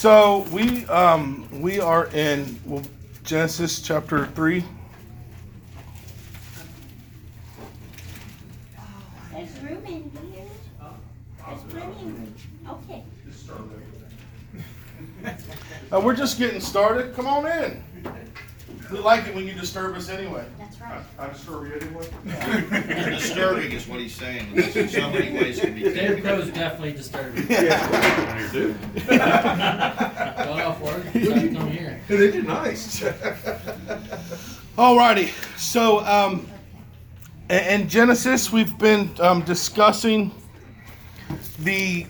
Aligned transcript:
So 0.00 0.46
we 0.50 0.86
um, 0.86 1.46
we 1.60 1.78
are 1.78 2.06
in 2.06 2.58
well, 2.64 2.82
Genesis 3.22 3.82
chapter 3.82 4.28
three. 4.28 4.64
There's 9.30 9.60
room 9.60 9.84
in 9.84 10.10
here. 10.32 10.46
There's 11.46 11.74
room. 11.74 12.34
Okay. 12.66 13.04
Uh, 15.92 16.00
we're 16.00 16.16
just 16.16 16.38
getting 16.38 16.62
started. 16.62 17.14
Come 17.14 17.26
on 17.26 17.44
in. 17.44 17.82
We 18.90 18.98
like 18.98 19.26
it 19.28 19.34
when 19.34 19.46
you 19.46 19.54
disturb 19.54 19.94
us 19.96 20.08
anyway. 20.08 20.44
That's 20.58 20.80
right. 20.80 21.00
I 21.18 21.28
disturb 21.28 21.66
you 21.66 21.74
anyway. 21.74 22.08
Disturbing 23.10 23.70
is 23.72 23.86
what 23.86 24.00
he's 24.00 24.14
saying. 24.14 24.48
It's 24.54 24.74
in 24.74 24.88
so 24.88 25.10
many 25.10 25.32
ways 25.32 25.60
can 25.60 25.74
be 25.74 25.82
Dave 25.82 25.94
taken. 25.94 26.22
Crow's 26.22 26.48
definitely 26.50 26.92
disturbing. 26.92 27.46
Yeah, 27.48 28.42
you 28.42 28.48
do. 28.50 28.74
Got 29.06 30.48
off 30.60 30.80
work, 30.80 31.04
decided 31.12 31.52
to 31.52 31.56
come 31.58 31.70
here. 31.70 32.00
They 32.08 32.16
did 32.32 32.46
nice. 32.46 33.00
Alrighty. 34.76 35.28
So 35.58 36.00
um, 36.04 36.48
i- 37.48 37.54
in 37.60 37.88
Genesis, 37.88 38.50
we've 38.52 38.76
been 38.78 39.10
um, 39.20 39.42
discussing 39.42 40.32
the. 41.60 42.06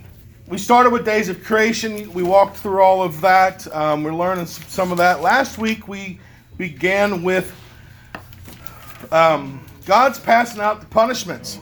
We 0.46 0.58
started 0.58 0.90
with 0.90 1.04
days 1.04 1.28
of 1.28 1.44
creation. 1.44 2.12
We 2.12 2.22
walked 2.24 2.56
through 2.56 2.80
all 2.82 3.02
of 3.02 3.20
that. 3.20 3.72
Um, 3.74 4.02
we're 4.02 4.14
learning 4.14 4.44
s- 4.44 4.60
some 4.66 4.90
of 4.90 4.98
that. 4.98 5.20
Last 5.20 5.58
week 5.58 5.86
we 5.86 6.18
began 6.60 7.22
with 7.22 7.56
um, 9.10 9.64
God's 9.86 10.20
passing 10.20 10.60
out 10.60 10.80
the 10.80 10.86
punishments. 10.86 11.58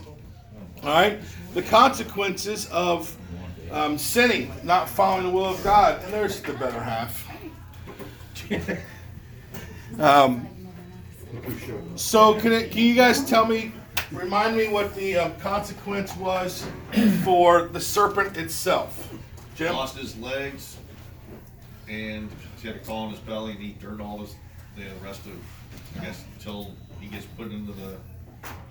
All 0.83 0.89
right, 0.89 1.21
the 1.53 1.61
consequences 1.61 2.67
of 2.67 3.15
um, 3.71 3.97
sinning, 3.97 4.51
not 4.61 4.89
following 4.89 5.23
the 5.23 5.29
will 5.29 5.45
of 5.45 5.63
God. 5.63 6.03
And 6.03 6.13
there's 6.13 6.41
the 6.41 6.53
better 6.53 6.81
half. 6.81 7.27
Um, 9.97 10.47
so 11.95 12.39
can, 12.39 12.53
it, 12.53 12.71
can 12.71 12.83
you 12.83 12.93
guys 12.93 13.25
tell 13.25 13.43
me, 13.43 13.73
remind 14.11 14.55
me 14.55 14.67
what 14.67 14.95
the 14.95 15.17
um, 15.17 15.35
consequence 15.37 16.15
was 16.15 16.65
for 17.23 17.63
the 17.69 17.81
serpent 17.81 18.37
itself? 18.37 19.11
Jim? 19.55 19.73
Lost 19.73 19.97
his 19.97 20.15
legs 20.19 20.77
and 21.89 22.29
he 22.61 22.67
had 22.67 22.77
a 22.77 22.79
claw 22.79 23.05
in 23.05 23.11
his 23.11 23.19
belly 23.19 23.53
and 23.53 23.59
he 23.59 23.73
turned 23.73 23.99
all 23.99 24.19
his, 24.19 24.35
the 24.83 25.05
rest 25.05 25.25
of, 25.25 25.33
I 25.97 26.05
guess, 26.05 26.23
until 26.37 26.73
he 26.99 27.07
gets 27.07 27.25
put 27.25 27.51
into 27.51 27.71
the 27.73 27.97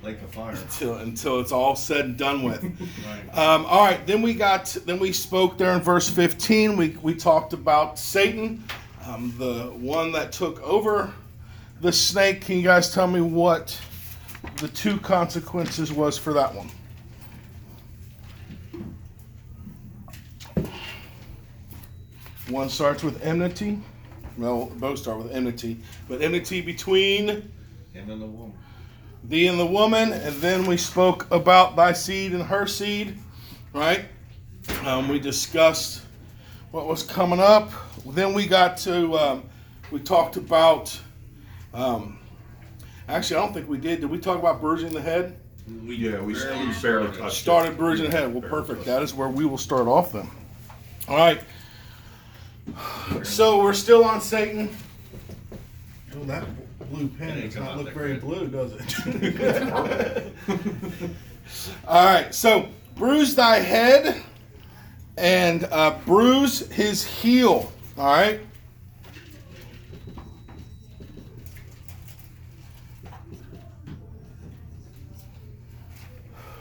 lake 0.03 0.21
of 0.23 0.31
fire. 0.33 0.53
Until, 0.63 0.95
until 0.95 1.41
it's 1.41 1.53
all 1.53 1.77
said 1.77 2.05
and 2.07 2.17
done 2.17 2.43
with. 2.43 2.63
Right. 2.63 3.39
Um, 3.39 3.67
all 3.67 3.85
right, 3.85 4.07
then 4.07 4.23
we 4.23 4.33
got, 4.33 4.67
then 4.87 4.99
we 4.99 5.13
spoke 5.13 5.59
there 5.59 5.73
in 5.73 5.81
verse 5.81 6.09
15. 6.09 6.77
We, 6.77 6.97
we 7.03 7.15
talked 7.15 7.53
about 7.53 7.99
Satan, 7.99 8.65
um, 9.07 9.35
the 9.39 9.65
one 9.77 10.13
that 10.13 10.33
took 10.33 10.63
over 10.63 11.13
the 11.81 11.93
snake. 11.93 12.43
Can 12.43 12.57
you 12.57 12.63
guys 12.63 12.95
tell 12.95 13.07
me 13.07 13.21
what 13.21 13.79
the 14.57 14.69
two 14.69 14.99
consequences 14.99 15.93
was 15.93 16.17
for 16.17 16.33
that 16.33 16.55
one? 16.55 16.71
One 22.49 22.71
starts 22.71 23.03
with 23.03 23.23
enmity. 23.23 23.79
Well, 24.39 24.71
both 24.77 25.01
start 25.01 25.19
with 25.19 25.33
enmity, 25.33 25.79
but 26.09 26.23
enmity 26.23 26.61
between 26.61 27.29
Him 27.93 28.11
and 28.11 28.23
the 28.23 28.27
woman. 28.27 28.55
thee 29.25 29.49
and 29.49 29.59
the 29.59 29.67
woman, 29.67 30.13
and 30.13 30.37
then 30.37 30.65
we 30.65 30.77
spoke 30.77 31.27
about 31.33 31.75
thy 31.75 31.93
seed 31.93 32.33
and 32.33 32.43
her 32.45 32.67
seed, 32.67 33.19
right? 33.73 34.05
Um, 34.85 35.09
we 35.09 35.19
discussed 35.19 36.03
what 36.71 36.87
was 36.87 37.03
coming 37.03 37.41
up. 37.41 37.73
Then 38.07 38.33
we 38.33 38.47
got 38.47 38.77
to, 38.79 39.19
um, 39.19 39.43
we 39.91 39.99
talked 39.99 40.37
about, 40.37 40.99
um, 41.75 42.19
actually, 43.09 43.39
I 43.39 43.41
don't 43.41 43.53
think 43.53 43.69
we 43.69 43.79
did. 43.79 44.01
Did 44.01 44.11
we 44.11 44.19
talk 44.19 44.39
about 44.39 44.61
bruising 44.61 44.93
the 44.93 45.01
head? 45.01 45.37
We 45.85 45.97
Yeah, 45.97 46.21
we 46.21 46.35
barely 46.35 46.73
barely 46.81 47.07
touched 47.09 47.39
it. 47.39 47.41
Started 47.41 47.77
bruising 47.77 48.11
the 48.11 48.17
head. 48.17 48.33
Well, 48.33 48.49
perfect. 48.49 48.85
That 48.85 49.03
is 49.03 49.15
where 49.15 49.29
we 49.29 49.45
will 49.45 49.59
start 49.59 49.89
off 49.89 50.13
then. 50.13 50.31
All 51.09 51.17
right. 51.17 51.41
So 53.23 53.63
we're 53.63 53.73
still 53.75 54.05
on 54.05 54.21
Satan. 54.21 54.71
Oh, 56.15 56.25
that 56.25 56.45
blue 56.91 57.09
pen 57.09 57.41
does 57.41 57.57
not 57.57 57.77
look 57.77 57.93
very 57.93 58.17
great. 58.17 58.21
blue, 58.21 58.49
does 58.49 58.73
it? 58.73 60.33
All 61.89 62.05
right. 62.05 62.35
So 62.35 62.69
bruise 62.97 63.35
thy 63.35 63.57
head 63.57 64.23
and 65.17 65.65
uh, 65.65 65.99
bruise 66.05 66.71
his 66.71 67.05
heel. 67.05 67.73
All 67.97 68.07
right. 68.07 68.41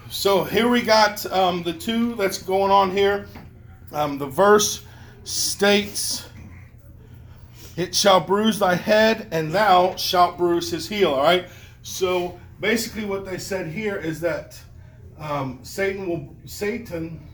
So 0.09 0.43
here 0.43 0.67
we 0.67 0.81
got 0.81 1.25
um, 1.31 1.61
the 1.63 1.73
two 1.73 2.15
that's 2.15 2.41
going 2.41 2.71
on 2.71 2.89
here. 2.91 3.27
Um, 3.91 4.17
the 4.17 4.25
verse 4.25 4.83
states, 5.27 6.27
It 7.75 7.93
shall 7.93 8.19
bruise 8.19 8.59
thy 8.59 8.75
head, 8.75 9.27
and 9.31 9.51
thou 9.51 9.95
shalt 9.95 10.37
bruise 10.37 10.71
his 10.71 10.87
heel. 10.87 11.13
All 11.13 11.23
right. 11.23 11.47
So 11.83 12.39
basically, 12.59 13.05
what 13.05 13.25
they 13.25 13.37
said 13.37 13.67
here 13.67 13.97
is 13.97 14.19
that 14.21 14.59
um, 15.19 15.59
Satan 15.63 16.07
will 16.07 16.35
Satan 16.45 17.27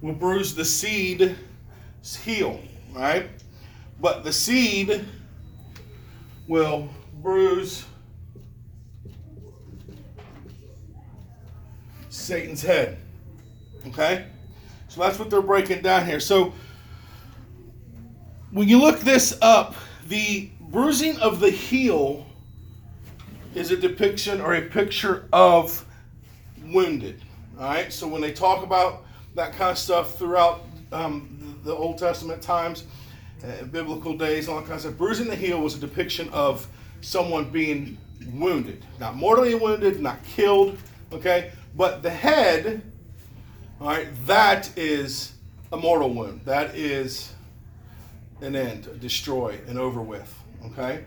will 0.00 0.14
bruise 0.14 0.54
the 0.54 0.64
seed's 0.64 1.36
heel. 2.22 2.60
right? 2.92 3.28
But 4.00 4.24
the 4.24 4.32
seed 4.32 5.04
will 6.46 6.88
bruise 7.22 7.84
Satan's 12.08 12.62
head. 12.62 12.98
Okay? 13.86 14.26
So 14.90 15.02
that's 15.02 15.20
what 15.20 15.30
they're 15.30 15.40
breaking 15.40 15.82
down 15.82 16.04
here. 16.04 16.18
So 16.18 16.52
when 18.50 18.68
you 18.68 18.80
look 18.80 18.98
this 18.98 19.38
up, 19.40 19.76
the 20.08 20.50
bruising 20.62 21.16
of 21.20 21.38
the 21.38 21.48
heel 21.48 22.26
is 23.54 23.70
a 23.70 23.76
depiction 23.76 24.40
or 24.40 24.54
a 24.54 24.62
picture 24.62 25.28
of 25.32 25.86
wounded. 26.64 27.22
All 27.56 27.66
right? 27.66 27.92
So 27.92 28.08
when 28.08 28.20
they 28.20 28.32
talk 28.32 28.64
about 28.64 29.04
that 29.36 29.52
kind 29.52 29.70
of 29.70 29.78
stuff 29.78 30.18
throughout 30.18 30.62
um, 30.90 31.60
the 31.62 31.72
Old 31.72 31.96
Testament 31.96 32.42
times, 32.42 32.82
uh, 33.44 33.66
biblical 33.66 34.18
days, 34.18 34.48
all 34.48 34.58
that 34.58 34.66
kind 34.66 34.84
of 34.84 34.98
bruising 34.98 35.28
the 35.28 35.36
heel 35.36 35.60
was 35.60 35.76
a 35.76 35.78
depiction 35.78 36.28
of 36.30 36.66
someone 37.00 37.48
being 37.48 37.96
wounded. 38.32 38.84
Not 38.98 39.14
mortally 39.14 39.54
wounded, 39.54 40.00
not 40.00 40.20
killed, 40.24 40.78
okay? 41.12 41.52
But 41.76 42.02
the 42.02 42.10
head, 42.10 42.82
all 43.80 43.86
right, 43.86 44.08
that 44.26 44.76
is 44.76 45.32
a 45.72 45.76
mortal 45.76 46.12
wound. 46.12 46.42
That 46.44 46.74
is 46.74 47.32
an 48.42 48.54
end, 48.54 49.00
destroy, 49.00 49.58
and 49.66 49.78
over 49.78 50.02
with, 50.02 50.34
okay? 50.66 51.04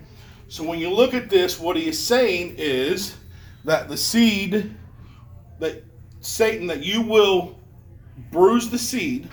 So 0.47 0.63
when 0.63 0.79
you 0.79 0.89
look 0.89 1.13
at 1.13 1.29
this, 1.29 1.59
what 1.59 1.75
he 1.75 1.87
is 1.87 1.99
saying 1.99 2.55
is 2.57 3.15
that 3.63 3.89
the 3.89 3.97
seed, 3.97 4.75
that 5.59 5.83
Satan, 6.21 6.65
that 6.67 6.83
you 6.83 7.01
will 7.01 7.59
bruise 8.31 8.69
the 8.69 8.79
seed, 8.79 9.29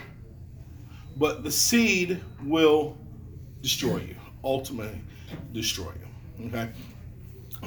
but 1.16 1.42
the 1.42 1.50
seed 1.50 2.20
will 2.44 2.98
destroy 3.62 3.98
you, 3.98 4.16
ultimately 4.44 5.00
destroy 5.52 5.92
you. 6.38 6.46
Okay? 6.46 6.70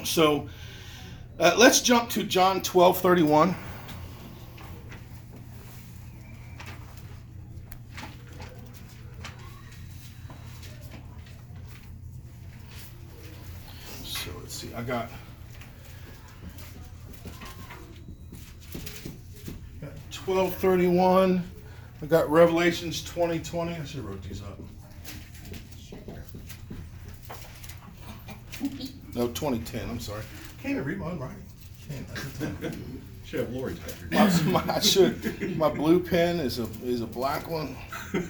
So 0.04 0.48
uh, 1.38 1.54
let's 1.58 1.80
jump 1.80 2.10
to 2.10 2.22
John 2.22 2.62
12 2.62 2.98
31. 2.98 3.56
got 14.84 15.08
got 19.80 19.92
1231. 20.26 21.42
I 22.02 22.06
got 22.06 22.30
Revelations 22.30 23.02
2020. 23.02 23.72
I 23.72 23.84
should 23.84 23.96
have 23.96 24.04
wrote 24.04 24.22
these 24.22 24.42
up. 24.42 24.58
No, 29.14 29.28
2010. 29.28 29.88
I'm 29.88 30.00
sorry. 30.00 30.22
Can't 30.62 30.72
even 30.72 30.84
read 30.84 30.98
my 30.98 31.06
own 31.06 31.18
writing. 31.18 31.42
Can't. 31.88 32.76
should 33.24 33.40
have 33.40 33.50
Lori 33.50 33.74
type. 33.74 34.44
My, 34.44 34.64
my, 34.64 34.74
I 34.74 34.80
should. 34.80 35.56
My 35.56 35.68
blue 35.68 36.00
pen 36.00 36.40
is 36.40 36.58
a 36.58 36.68
is 36.82 37.00
a 37.00 37.06
black 37.06 37.48
one. 37.48 37.76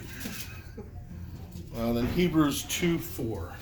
Well, 1.75 1.93
then 1.93 2.07
Hebrews 2.07 2.63
2 2.63 2.97
4. 2.97 3.53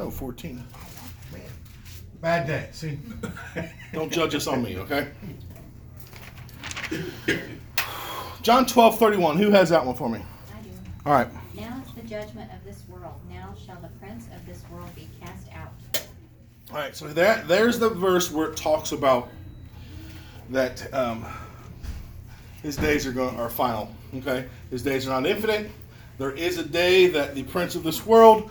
No, 0.00 0.10
fourteen. 0.10 0.64
Man, 1.30 1.42
bad 2.22 2.46
day. 2.46 2.68
See, 2.72 2.98
don't 3.92 4.10
judge 4.10 4.34
us 4.34 4.46
on 4.46 4.62
me, 4.62 4.78
okay? 4.78 5.08
John 8.40 8.64
12, 8.64 8.98
31. 8.98 9.36
Who 9.36 9.50
has 9.50 9.68
that 9.68 9.84
one 9.84 9.94
for 9.94 10.08
me? 10.08 10.20
I 10.56 10.62
do. 10.62 10.70
All 11.04 11.12
right. 11.12 11.28
Now 11.54 11.82
is 11.86 11.92
the 11.92 12.00
judgment 12.08 12.50
of 12.50 12.64
this 12.64 12.82
world. 12.88 13.20
Now 13.28 13.54
shall 13.66 13.78
the 13.82 13.90
prince 14.00 14.24
of 14.34 14.46
this 14.46 14.64
world 14.72 14.88
be 14.94 15.06
cast 15.20 15.52
out. 15.52 15.74
All 16.70 16.78
right, 16.78 16.96
so 16.96 17.06
there, 17.06 17.44
there's 17.46 17.78
the 17.78 17.90
verse 17.90 18.30
where 18.30 18.52
it 18.52 18.56
talks 18.56 18.92
about 18.92 19.28
that 20.48 20.92
um, 20.94 21.26
his 22.62 22.78
days 22.78 23.06
are 23.06 23.12
going 23.12 23.38
are 23.38 23.50
final. 23.50 23.94
Okay, 24.14 24.46
his 24.70 24.82
days 24.82 25.06
are 25.06 25.10
not 25.10 25.28
infinite. 25.28 25.70
There 26.16 26.30
is 26.30 26.56
a 26.56 26.64
day 26.64 27.08
that 27.08 27.34
the 27.34 27.42
prince 27.42 27.74
of 27.74 27.82
this 27.82 28.06
world 28.06 28.50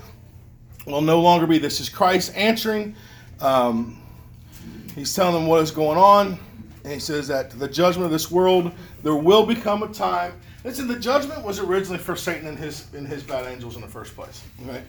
will 0.91 1.01
no 1.01 1.21
longer 1.21 1.47
be. 1.47 1.57
This 1.57 1.79
is 1.79 1.89
Christ 1.89 2.33
answering. 2.35 2.95
Um, 3.41 4.01
he's 4.95 5.13
telling 5.13 5.33
them 5.33 5.47
what 5.47 5.61
is 5.61 5.71
going 5.71 5.97
on, 5.97 6.39
and 6.83 6.93
he 6.93 6.99
says 6.99 7.27
that 7.27 7.51
the 7.51 7.67
judgment 7.67 8.05
of 8.05 8.11
this 8.11 8.29
world 8.29 8.71
there 9.03 9.15
will 9.15 9.45
become 9.45 9.83
a 9.83 9.87
time. 9.87 10.33
Listen, 10.63 10.87
the 10.87 10.99
judgment 10.99 11.43
was 11.43 11.59
originally 11.59 11.99
for 11.99 12.15
Satan 12.15 12.47
and 12.47 12.57
his 12.57 12.93
and 12.93 13.07
his 13.07 13.23
bad 13.23 13.45
angels 13.45 13.75
in 13.75 13.81
the 13.81 13.87
first 13.87 14.15
place. 14.15 14.43
Okay. 14.65 14.83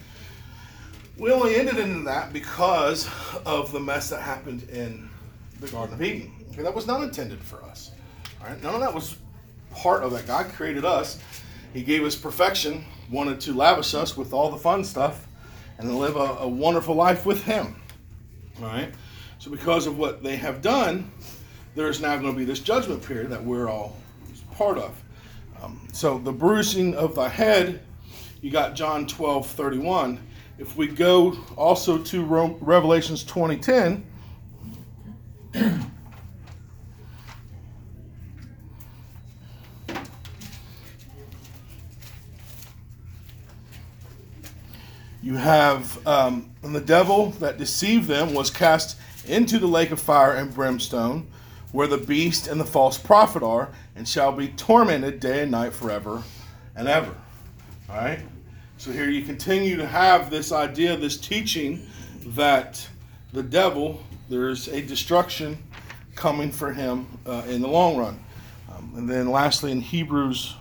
We 1.16 1.30
only 1.32 1.54
ended 1.56 1.78
in 1.78 2.04
that 2.04 2.32
because 2.32 3.08
of 3.44 3.72
the 3.72 3.80
mess 3.80 4.08
that 4.08 4.22
happened 4.22 4.68
in 4.70 5.08
the 5.60 5.68
Garden 5.68 5.94
of 5.94 6.02
Eden. 6.02 6.32
Okay, 6.52 6.62
that 6.62 6.74
was 6.74 6.86
not 6.86 7.02
intended 7.02 7.40
for 7.40 7.62
us. 7.64 7.90
All 8.40 8.48
right, 8.48 8.60
none 8.62 8.74
of 8.74 8.80
that 8.80 8.94
was 8.94 9.16
part 9.74 10.02
of 10.02 10.12
that. 10.12 10.26
God 10.26 10.46
created 10.52 10.84
us. 10.84 11.20
He 11.74 11.82
gave 11.82 12.04
us 12.04 12.16
perfection, 12.16 12.84
wanted 13.10 13.38
to 13.42 13.52
lavish 13.52 13.94
us 13.94 14.16
with 14.16 14.32
all 14.32 14.50
the 14.50 14.56
fun 14.56 14.82
stuff, 14.82 15.28
and 15.80 15.98
live 15.98 16.16
a, 16.16 16.38
a 16.40 16.48
wonderful 16.48 16.94
life 16.94 17.26
with 17.26 17.42
Him. 17.42 17.76
All 18.60 18.66
right. 18.68 18.92
So 19.38 19.50
because 19.50 19.86
of 19.86 19.98
what 19.98 20.22
they 20.22 20.36
have 20.36 20.60
done, 20.60 21.10
there's 21.74 22.00
now 22.00 22.16
going 22.16 22.32
to 22.32 22.38
be 22.38 22.44
this 22.44 22.60
judgment 22.60 23.02
period 23.02 23.30
that 23.30 23.42
we're 23.42 23.68
all 23.68 23.96
part 24.54 24.78
of. 24.78 25.02
Um, 25.62 25.80
so 25.92 26.18
the 26.18 26.32
bruising 26.32 26.94
of 26.94 27.14
the 27.14 27.28
head, 27.28 27.80
you 28.42 28.50
got 28.50 28.74
John 28.74 29.06
12, 29.06 29.46
31 29.46 30.20
if 30.60 30.76
we 30.76 30.88
go 30.88 31.38
also 31.56 31.96
to 31.96 32.22
Revelations 32.22 33.24
2010, 33.24 34.04
you 45.30 45.36
have, 45.36 46.04
um, 46.08 46.50
and 46.64 46.74
the 46.74 46.80
devil 46.80 47.30
that 47.38 47.56
deceived 47.56 48.08
them 48.08 48.34
was 48.34 48.50
cast 48.50 48.98
into 49.28 49.60
the 49.60 49.66
lake 49.68 49.92
of 49.92 50.00
fire 50.00 50.34
and 50.34 50.52
brimstone, 50.52 51.24
where 51.70 51.86
the 51.86 51.98
beast 51.98 52.48
and 52.48 52.60
the 52.60 52.64
false 52.64 52.98
prophet 52.98 53.40
are, 53.40 53.68
and 53.94 54.08
shall 54.08 54.32
be 54.32 54.48
tormented 54.48 55.20
day 55.20 55.42
and 55.42 55.52
night 55.52 55.72
forever 55.72 56.24
and 56.74 56.88
ever. 56.88 57.14
All 57.88 57.94
right? 57.94 58.18
So 58.76 58.90
here 58.90 59.08
you 59.08 59.22
continue 59.22 59.76
to 59.76 59.86
have 59.86 60.30
this 60.30 60.50
idea, 60.50 60.96
this 60.96 61.16
teaching 61.16 61.86
that 62.26 62.84
the 63.32 63.44
devil, 63.44 64.02
there's 64.28 64.66
a 64.66 64.82
destruction 64.82 65.56
coming 66.16 66.50
for 66.50 66.72
him 66.72 67.06
uh, 67.24 67.44
in 67.46 67.62
the 67.62 67.68
long 67.68 67.96
run. 67.96 68.18
Um, 68.68 68.94
and 68.96 69.08
then 69.08 69.30
lastly, 69.30 69.70
in 69.70 69.80
Hebrews. 69.80 70.56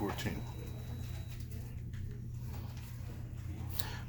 Yeah, 0.00 0.06
214. 0.16 0.40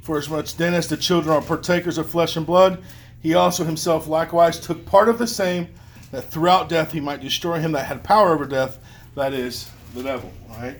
For 0.02 0.18
as 0.18 0.30
much 0.30 0.56
then 0.58 0.74
as 0.74 0.88
the 0.88 0.98
children 0.98 1.36
are 1.36 1.42
partakers 1.42 1.98
of 1.98 2.10
flesh 2.10 2.36
and 2.36 2.46
blood, 2.46 2.82
he 3.22 3.36
also 3.36 3.64
himself 3.64 4.08
likewise 4.08 4.60
took 4.60 4.86
part 4.86 5.10
of 5.10 5.20
the 5.20 5.28
same, 5.28 5.68
that 6.12 6.24
throughout 6.24 6.70
death 6.70 6.92
he 6.92 7.00
might 7.00 7.22
destroy 7.22 7.60
him 7.60 7.72
that 7.74 7.86
had 7.86 8.04
power 8.04 8.34
over 8.34 8.46
death, 8.46 8.80
that 9.16 9.34
is, 9.34 9.70
the 9.94 10.04
devil. 10.04 10.32
Right? 10.50 10.78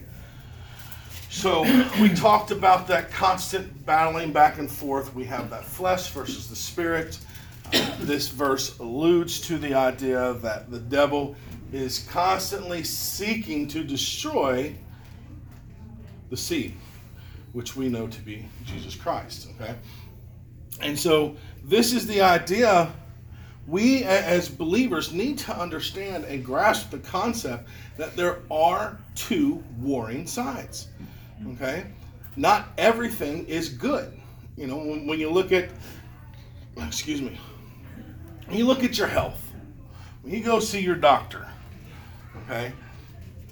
So 1.30 1.62
we 2.00 2.08
talked 2.10 2.50
about 2.50 2.86
that 2.88 3.10
constant 3.10 3.86
battling 3.86 4.32
back 4.32 4.58
and 4.58 4.70
forth. 4.70 5.14
We 5.14 5.24
have 5.24 5.50
that 5.50 5.64
flesh 5.64 6.10
versus 6.10 6.48
the 6.48 6.56
spirit. 6.56 7.18
Uh, 7.72 7.96
this 8.00 8.28
verse 8.28 8.78
alludes 8.80 9.40
to 9.42 9.56
the 9.56 9.72
idea 9.72 10.34
that 10.34 10.70
the 10.70 10.80
devil 10.80 11.36
is 11.72 12.00
constantly 12.10 12.84
seeking 12.84 13.66
to 13.68 13.82
destroy 13.82 14.74
the 16.32 16.36
seed, 16.38 16.74
which 17.52 17.76
we 17.76 17.90
know 17.90 18.08
to 18.08 18.20
be 18.22 18.48
Jesus 18.64 18.94
Christ. 18.94 19.48
Okay? 19.54 19.74
And 20.80 20.98
so 20.98 21.36
this 21.62 21.92
is 21.92 22.06
the 22.06 22.22
idea 22.22 22.90
we 23.66 24.02
as 24.04 24.48
believers 24.48 25.12
need 25.12 25.36
to 25.40 25.54
understand 25.54 26.24
and 26.24 26.42
grasp 26.42 26.90
the 26.90 27.00
concept 27.00 27.68
that 27.98 28.16
there 28.16 28.38
are 28.50 28.98
two 29.14 29.62
warring 29.78 30.26
sides. 30.26 30.88
Okay? 31.52 31.84
Not 32.36 32.68
everything 32.78 33.46
is 33.46 33.68
good. 33.68 34.18
You 34.56 34.68
know, 34.68 34.78
when, 34.78 35.06
when 35.06 35.20
you 35.20 35.28
look 35.28 35.52
at, 35.52 35.68
excuse 36.78 37.20
me, 37.20 37.38
when 38.46 38.56
you 38.56 38.64
look 38.64 38.82
at 38.82 38.96
your 38.96 39.06
health, 39.06 39.52
when 40.22 40.32
you 40.32 40.42
go 40.42 40.60
see 40.60 40.80
your 40.80 40.96
doctor, 40.96 41.46
okay, 42.38 42.72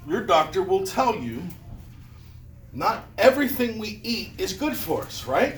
your 0.09 0.25
doctor 0.25 0.62
will 0.62 0.87
tell 0.87 1.15
you 1.15 1.43
not 2.73 3.07
everything 3.19 3.79
we 3.79 4.01
eat 4.03 4.33
is 4.39 4.53
good 4.53 4.77
for 4.77 5.03
us, 5.03 5.27
right? 5.27 5.57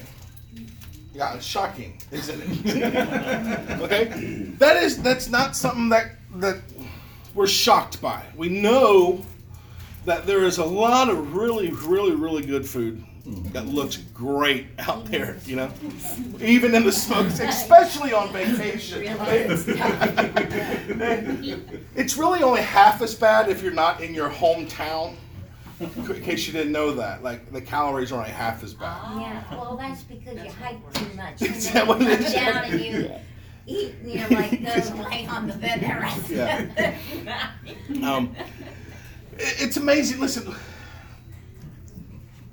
Yeah, 1.14 1.34
it's 1.34 1.44
shocking, 1.44 1.98
isn't 2.10 2.42
it? 2.42 3.80
okay, 3.82 4.04
that 4.58 4.82
is 4.82 5.02
that's 5.02 5.28
not 5.28 5.54
something 5.54 5.90
that 5.90 6.12
that 6.36 6.62
we're 7.34 7.46
shocked 7.46 8.00
by. 8.00 8.24
We 8.34 8.48
know 8.48 9.22
that 10.06 10.26
there 10.26 10.44
is 10.44 10.58
a 10.58 10.64
lot 10.64 11.10
of 11.10 11.34
really, 11.34 11.70
really, 11.70 12.14
really 12.14 12.44
good 12.44 12.66
food 12.66 13.04
that 13.52 13.66
looks 13.66 13.98
great 14.14 14.66
out 14.78 15.04
there. 15.04 15.36
You 15.44 15.56
know, 15.56 15.70
even 16.40 16.74
in 16.74 16.84
the 16.84 16.92
smokes, 16.92 17.40
especially 17.40 18.14
on 18.14 18.32
vacation. 18.32 19.02
it's 21.94 22.16
really 22.16 22.42
only 22.42 22.62
half 22.62 23.02
as 23.02 23.14
bad 23.14 23.50
if 23.50 23.62
you're 23.62 23.72
not 23.72 24.00
in 24.00 24.14
your 24.14 24.30
hometown 24.30 25.14
in 25.82 26.22
case 26.22 26.46
you 26.46 26.52
didn't 26.52 26.72
know 26.72 26.92
that, 26.92 27.22
like 27.22 27.50
the 27.52 27.60
calories 27.60 28.12
are 28.12 28.18
only 28.18 28.30
half 28.30 28.62
as 28.62 28.74
bad. 28.74 29.00
Yeah, 29.20 29.42
well, 29.50 29.76
that's 29.76 30.02
because 30.02 30.42
you 30.42 30.50
hike 30.50 30.92
too 30.94 31.16
much. 31.16 31.42
Is 31.42 31.66
And 31.66 31.74
that 31.76 31.86
what 31.86 32.00
you 32.00 32.08
it 32.08 32.16
come 32.18 32.26
is? 32.26 32.32
down 32.32 32.64
and 32.64 32.80
you 32.80 33.10
eat, 33.66 33.94
you 34.04 34.14
know, 34.20 34.26
like 34.30 34.50
go 34.64 35.04
lay 35.08 35.26
on 35.26 35.46
the 35.48 35.54
bed 35.54 35.80
the 35.80 35.86
rest 35.86 36.30
Yeah. 36.30 36.58
of 36.60 36.74
the 36.76 37.24
night. 37.98 38.04
Um, 38.04 38.34
it- 39.38 39.56
it's 39.62 39.76
amazing. 39.76 40.20
Listen, 40.20 40.54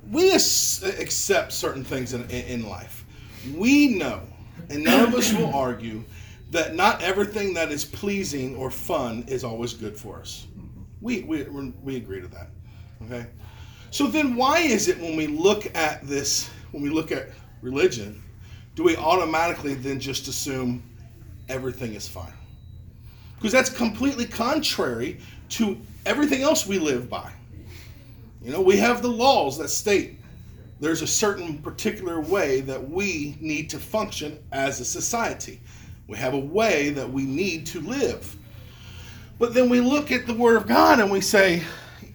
we 0.09 0.31
as- 0.33 0.83
accept 0.99 1.51
certain 1.53 1.83
things 1.83 2.13
in, 2.13 2.23
in, 2.29 2.45
in 2.61 2.69
life. 2.69 3.05
We 3.55 3.89
know, 3.95 4.21
and 4.69 4.83
none 4.83 5.07
of 5.07 5.13
us 5.15 5.33
will 5.33 5.53
argue, 5.53 6.03
that 6.51 6.75
not 6.75 7.01
everything 7.03 7.53
that 7.53 7.71
is 7.71 7.85
pleasing 7.85 8.55
or 8.55 8.71
fun 8.71 9.23
is 9.27 9.43
always 9.43 9.73
good 9.73 9.95
for 9.95 10.19
us. 10.19 10.47
We, 11.01 11.21
we, 11.21 11.43
we 11.83 11.95
agree 11.97 12.21
to 12.21 12.27
that. 12.29 12.49
Okay? 13.05 13.27
So 13.91 14.07
then, 14.07 14.35
why 14.35 14.59
is 14.59 14.87
it 14.87 14.99
when 14.99 15.15
we 15.15 15.27
look 15.27 15.75
at 15.75 16.05
this, 16.07 16.49
when 16.71 16.83
we 16.83 16.89
look 16.89 17.11
at 17.11 17.29
religion, 17.61 18.21
do 18.75 18.83
we 18.83 18.95
automatically 18.95 19.73
then 19.73 19.99
just 19.99 20.27
assume 20.27 20.83
everything 21.49 21.95
is 21.95 22.07
fine? 22.07 22.33
Because 23.35 23.51
that's 23.51 23.69
completely 23.69 24.25
contrary 24.25 25.19
to 25.49 25.77
everything 26.05 26.41
else 26.41 26.67
we 26.67 26.77
live 26.77 27.09
by. 27.09 27.31
You 28.41 28.51
know, 28.51 28.61
we 28.61 28.77
have 28.77 29.01
the 29.01 29.09
laws 29.09 29.57
that 29.57 29.69
state 29.69 30.19
there's 30.79 31.01
a 31.01 31.07
certain 31.07 31.57
particular 31.57 32.21
way 32.21 32.61
that 32.61 32.89
we 32.89 33.35
need 33.41 33.69
to 33.71 33.79
function 33.79 34.39
as 34.51 34.79
a 34.79 34.85
society. 34.85 35.59
We 36.07 36.17
have 36.17 36.33
a 36.33 36.39
way 36.39 36.91
that 36.91 37.09
we 37.11 37.23
need 37.23 37.65
to 37.67 37.81
live. 37.81 38.35
But 39.37 39.53
then 39.53 39.69
we 39.69 39.81
look 39.81 40.11
at 40.11 40.25
the 40.25 40.33
Word 40.33 40.55
of 40.55 40.67
God 40.67 40.99
and 40.99 41.11
we 41.11 41.21
say, 41.21 41.63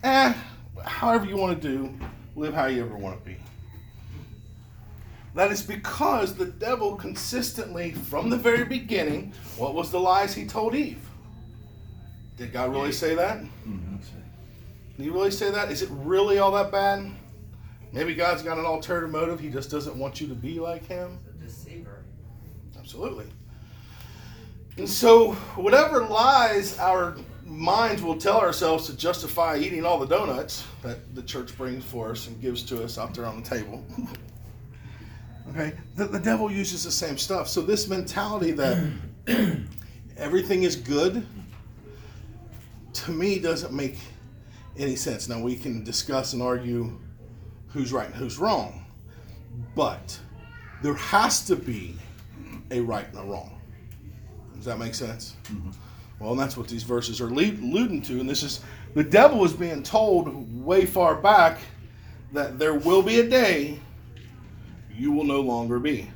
eh, 0.03 0.33
however 0.85 1.27
you 1.27 1.37
want 1.37 1.61
to 1.61 1.69
do, 1.69 1.95
live 2.37 2.55
how 2.55 2.67
you 2.67 2.85
ever 2.85 2.97
want 2.97 3.19
to 3.19 3.25
be. 3.25 3.37
That 5.35 5.51
is 5.51 5.63
because 5.63 6.35
the 6.35 6.47
devil 6.47 6.95
consistently, 6.95 7.93
from 7.93 8.31
the 8.31 8.37
very 8.37 8.65
beginning, 8.65 9.33
what 9.57 9.75
was 9.75 9.91
the 9.91 9.99
lies 9.99 10.33
he 10.35 10.47
told 10.47 10.75
Eve? 10.75 11.05
Did 12.37 12.53
God 12.53 12.71
really 12.71 12.93
say 12.93 13.15
that? 13.15 13.39
Mm-hmm. 13.39 13.97
Did 14.97 15.03
he 15.03 15.11
really 15.11 15.33
say 15.33 15.51
that? 15.51 15.73
Is 15.73 15.83
it 15.83 15.89
really 15.91 16.39
all 16.39 16.53
that 16.53 16.71
bad? 16.71 17.11
Maybe 17.93 18.15
God's 18.15 18.43
got 18.43 18.59
an 18.59 18.65
alternative 18.65 19.11
motive. 19.11 19.41
He 19.41 19.51
just 19.51 19.71
doesn't 19.71 19.97
want 19.97 20.21
you 20.21 20.29
to 20.29 20.35
be 20.35 20.61
like 20.61 20.87
him. 20.87 21.19
The 21.27 21.47
deceiver. 21.47 22.05
Absolutely. 22.79 23.27
And 24.77 24.89
so, 24.89 25.33
whatever 25.55 26.05
lies 26.05 26.79
our 26.79 27.17
minds 27.47 28.03
will 28.03 28.17
tell 28.17 28.39
ourselves 28.39 28.87
to 28.87 28.97
justify 28.97 29.57
eating 29.57 29.85
all 29.85 29.99
the 29.99 30.07
donuts 30.07 30.65
that 30.83 31.15
the 31.15 31.23
church 31.23 31.57
brings 31.57 31.85
for 31.85 32.11
us 32.11 32.27
and 32.27 32.41
gives 32.41 32.63
to 32.65 32.83
us 32.83 32.99
out 32.99 33.15
there 33.15 33.27
on 33.27 33.43
the 33.43 33.49
table, 33.49 33.85
Okay, 35.51 35.75
the, 35.95 36.07
the 36.07 36.19
devil 36.19 36.51
uses 36.51 36.85
the 36.85 36.91
same 36.91 37.19
stuff. 37.19 37.49
So 37.49 37.61
this 37.61 37.87
mentality 37.87 38.53
that 38.53 38.93
everything 40.17 40.63
is 40.63 40.75
good, 40.75 41.27
to 42.95 43.11
me, 43.11 43.39
doesn't 43.39 43.73
make 43.73 43.99
any 44.79 44.97
sense. 44.97 45.29
Now 45.29 45.41
we 45.41 45.55
can 45.55 45.85
discuss 45.85 46.33
and 46.33 46.43
argue 46.43 46.99
who's 47.69 47.93
right 47.93 48.07
and 48.07 48.15
who's 48.15 48.39
wrong, 48.39 48.87
but 49.75 50.19
there 50.83 50.95
has 50.95 51.45
to 51.47 51.57
be 51.57 51.97
a 52.71 52.81
right 52.81 53.07
and 53.09 53.19
a 53.19 53.23
wrong. 53.23 53.61
Does 54.57 54.65
that 54.65 54.79
make 54.79 54.95
sense? 54.95 55.37
Mm-hmm. 55.45 55.71
Well, 56.19 56.35
that's 56.35 56.57
what 56.57 56.69
these 56.69 56.83
verses 56.83 57.21
are 57.21 57.29
alluding 57.29 58.03
to. 58.03 58.21
And 58.21 58.29
this 58.29 58.43
is 58.43 58.61
the 58.95 59.05
devil 59.05 59.45
is 59.45 59.53
being 59.53 59.83
told 59.83 60.65
way 60.65 60.87
far 60.87 61.17
back 61.17 61.59
that 62.33 62.59
there 62.59 62.75
will 62.75 63.03
be 63.03 63.21
a 63.21 63.29
day 63.29 63.79
you 64.97 65.13
will 65.13 65.25
no 65.25 65.41
longer 65.41 65.79
be. 65.79 66.11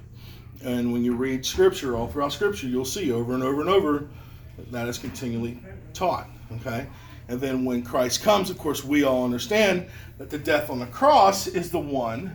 And 0.64 0.92
when 0.92 1.04
you 1.04 1.14
read 1.14 1.44
scripture, 1.44 1.96
all 1.96 2.08
throughout 2.08 2.32
scripture, 2.32 2.66
you'll 2.66 2.84
see 2.84 3.12
over 3.12 3.34
and 3.34 3.42
over 3.42 3.60
and 3.60 3.70
over 3.70 4.08
that 4.56 4.72
that 4.72 4.88
is 4.88 4.98
continually 4.98 5.60
taught. 5.94 6.28
Okay? 6.52 6.86
And 7.28 7.40
then 7.40 7.64
when 7.64 7.82
Christ 7.82 8.22
comes, 8.22 8.50
of 8.50 8.58
course, 8.58 8.84
we 8.84 9.04
all 9.04 9.24
understand 9.24 9.86
that 10.18 10.30
the 10.30 10.38
death 10.38 10.70
on 10.70 10.78
the 10.78 10.86
cross 10.86 11.46
is 11.46 11.70
the 11.70 11.78
one 11.78 12.34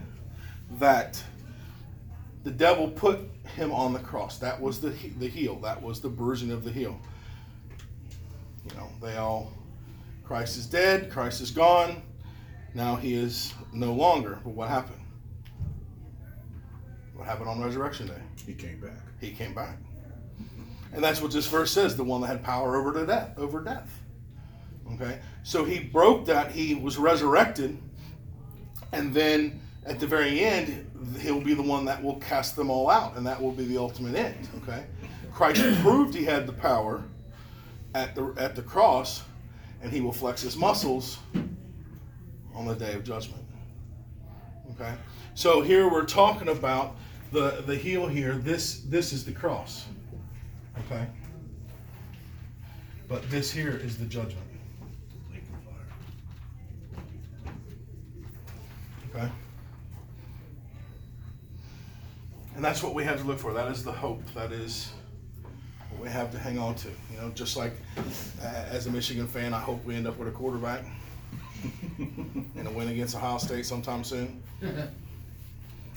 that 0.80 1.22
the 2.44 2.52
devil 2.52 2.90
put 2.90 3.20
him 3.56 3.72
on 3.72 3.94
the 3.94 4.00
cross. 4.00 4.38
That 4.38 4.60
was 4.60 4.80
the 4.80 4.90
the 5.20 5.28
heel. 5.28 5.60
That 5.60 5.82
was 5.82 6.02
the 6.02 6.10
bruising 6.10 6.52
of 6.52 6.64
the 6.64 6.72
heel. 6.72 7.00
You 8.70 8.76
know, 8.76 8.90
they 9.02 9.18
all 9.18 9.52
Christ 10.24 10.58
is 10.58 10.66
dead, 10.66 11.12
Christ 11.12 11.42
is 11.42 11.52
gone. 11.52 12.02
Now 12.74 12.96
he 12.96 13.14
is 13.14 13.54
no 13.72 13.94
longer. 13.94 14.40
But 14.44 14.52
what 14.52 14.70
happened? 14.70 15.00
What 17.14 17.28
happened 17.28 17.50
on 17.50 17.62
resurrection 17.62 18.08
day? 18.08 18.22
He 18.46 18.54
came 18.54 18.80
back. 18.80 18.98
He 19.22 19.32
came 19.32 19.54
back. 19.54 19.78
And 20.94 21.04
that's 21.04 21.22
what 21.22 21.32
this 21.32 21.48
verse 21.48 21.72
says, 21.72 21.96
the 21.96 22.04
one 22.04 22.22
that 22.22 22.28
had 22.28 22.44
power 22.44 22.76
over 22.76 22.92
the 22.92 23.06
death, 23.06 23.38
over 23.38 23.62
death. 23.62 23.90
Okay? 24.94 25.20
So 25.44 25.66
he 25.66 25.80
broke 25.80 26.26
that, 26.26 26.52
he 26.52 26.76
was 26.76 26.98
resurrected, 26.98 27.78
and 28.92 29.14
then 29.14 29.60
at 29.86 30.00
the 30.00 30.08
very 30.08 30.40
end, 30.42 30.90
he'll 31.20 31.42
be 31.42 31.54
the 31.54 31.64
one 31.64 31.86
that 31.86 32.02
will 32.02 32.18
cast 32.18 32.56
them 32.56 32.70
all 32.70 32.90
out, 32.90 33.18
and 33.18 33.26
that 33.26 33.42
will 33.42 33.52
be 33.52 33.66
the 33.66 33.78
ultimate 33.78 34.16
end. 34.16 34.48
Okay? 34.62 34.86
Christ 35.34 35.62
proved 35.82 36.14
he 36.14 36.24
had 36.24 36.46
the 36.46 36.54
power 36.54 37.04
at 37.94 38.16
the 38.16 38.34
at 38.38 38.56
the 38.56 38.62
cross, 38.62 39.24
and 39.82 39.92
he 39.92 40.02
will 40.02 40.14
flex 40.14 40.42
his 40.42 40.58
muscles 40.58 41.20
on 42.54 42.66
the 42.66 42.76
day 42.76 42.94
of 42.94 43.04
judgment. 43.04 43.44
Okay? 44.72 44.94
So 45.36 45.62
here 45.62 45.90
we're 45.90 46.06
talking 46.06 46.50
about 46.50 46.96
the 47.32 47.64
the 47.66 47.76
heel 47.76 48.08
here. 48.08 48.36
This 48.36 48.80
this 48.82 49.14
is 49.14 49.26
the 49.26 49.32
cross. 49.32 49.86
Okay? 50.86 51.08
But 53.08 53.30
this 53.30 53.52
here 53.52 53.76
is 53.76 53.98
the 53.98 54.06
judgment. 54.06 54.48
Okay? 59.14 59.30
And 62.56 62.64
that's 62.64 62.82
what 62.82 62.94
we 62.94 63.04
have 63.04 63.20
to 63.20 63.28
look 63.28 63.40
for. 63.40 63.54
That 63.54 63.72
is 63.72 63.84
the 63.84 63.92
hope. 63.92 64.24
That 64.34 64.52
is 64.52 64.92
we 66.04 66.10
have 66.10 66.32
to 66.32 66.38
hang 66.40 66.60
on 66.60 66.76
to. 66.76 66.90
You 67.12 67.22
know, 67.22 67.30
just 67.34 67.56
like 67.56 67.74
uh, 68.42 68.46
as 68.70 68.88
a 68.88 68.92
Michigan 68.92 69.26
fan, 69.28 69.54
I 69.54 69.60
hope 69.60 69.84
we 69.86 69.96
end 69.96 70.06
up 70.08 70.18
with 70.18 70.28
a 70.28 70.32
quarterback 70.32 70.84
and 71.98 72.68
a 72.68 72.72
win 72.72 72.90
against 72.90 73.16
Ohio 73.16 73.38
State 73.38 73.66
sometime 73.66 74.04
soon. 74.04 74.42
You, 74.62 74.70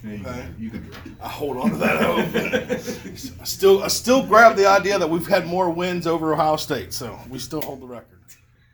Okay. 0.04 0.22
can, 0.22 0.54
you 0.58 0.70
can. 0.70 0.88
I 1.20 1.28
hold 1.28 1.56
on 1.56 1.70
to 1.70 1.76
that 1.78 2.00
hope. 2.02 3.38
I 3.40 3.44
still, 3.44 3.82
I 3.82 3.88
still 3.88 4.22
grab 4.24 4.54
the 4.54 4.66
idea 4.66 4.98
that 5.00 5.08
we've 5.08 5.26
had 5.26 5.46
more 5.46 5.68
wins 5.70 6.06
over 6.06 6.32
Ohio 6.32 6.56
State, 6.56 6.92
so 6.92 7.18
we 7.28 7.38
still 7.40 7.60
hold 7.62 7.80
the 7.80 7.86
record. 7.86 8.18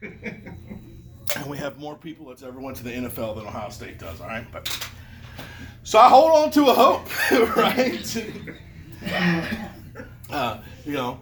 And 1.35 1.47
we 1.47 1.57
have 1.57 1.79
more 1.79 1.95
people 1.97 2.27
that's 2.27 2.43
ever 2.43 2.61
went 2.61 2.77
to 2.77 2.85
the 2.85 2.91
NFL 2.91 3.37
than 3.37 3.47
Ohio 3.47 3.71
State 3.71 3.99
does. 3.99 4.21
All 4.21 4.27
right, 4.27 4.45
but 4.53 4.69
so 5.83 5.99
I 5.99 6.11
hold 6.11 6.31
on 6.33 6.51
to 6.51 6.67
a 6.67 6.75
hope, 6.75 7.57
right? 7.57 8.27
Uh, 10.33 10.59
you 10.85 10.95
know, 10.95 11.21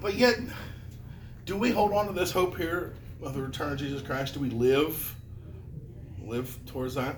but 0.00 0.14
yet, 0.14 0.38
do 1.46 1.56
we 1.56 1.70
hold 1.70 1.92
on 1.92 2.06
to 2.06 2.12
this 2.12 2.30
hope 2.30 2.56
here 2.56 2.94
of 3.22 3.34
the 3.34 3.42
return 3.42 3.72
of 3.72 3.78
Jesus 3.78 4.02
Christ? 4.02 4.34
Do 4.34 4.40
we 4.40 4.50
live, 4.50 5.14
live 6.22 6.56
towards 6.66 6.94
that? 6.94 7.16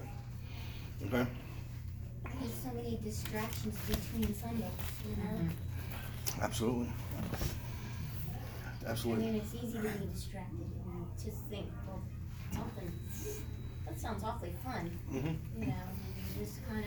Okay. 1.07 1.27
There's 2.41 2.55
so 2.63 2.73
many 2.75 2.99
distractions 3.05 3.77
between 3.87 4.35
Sundays, 4.35 4.71
you 5.09 5.17
know? 5.23 5.49
Absolutely. 6.43 6.89
I 8.85 8.91
Absolutely. 8.91 9.25
mean, 9.25 9.35
it's 9.37 9.55
easy 9.55 9.79
to 9.79 9.83
be 9.83 10.07
distracted 10.13 10.61
and 10.61 11.07
just 11.17 11.39
think, 11.51 11.67
well, 11.87 12.01
something, 12.53 12.93
that 13.87 14.01
sounds 14.01 14.23
awfully 14.23 14.55
fun, 14.65 14.91
hmm 15.11 15.33
you 15.61 15.67
know? 15.67 15.75
Just 16.39 16.61
kind 16.69 16.85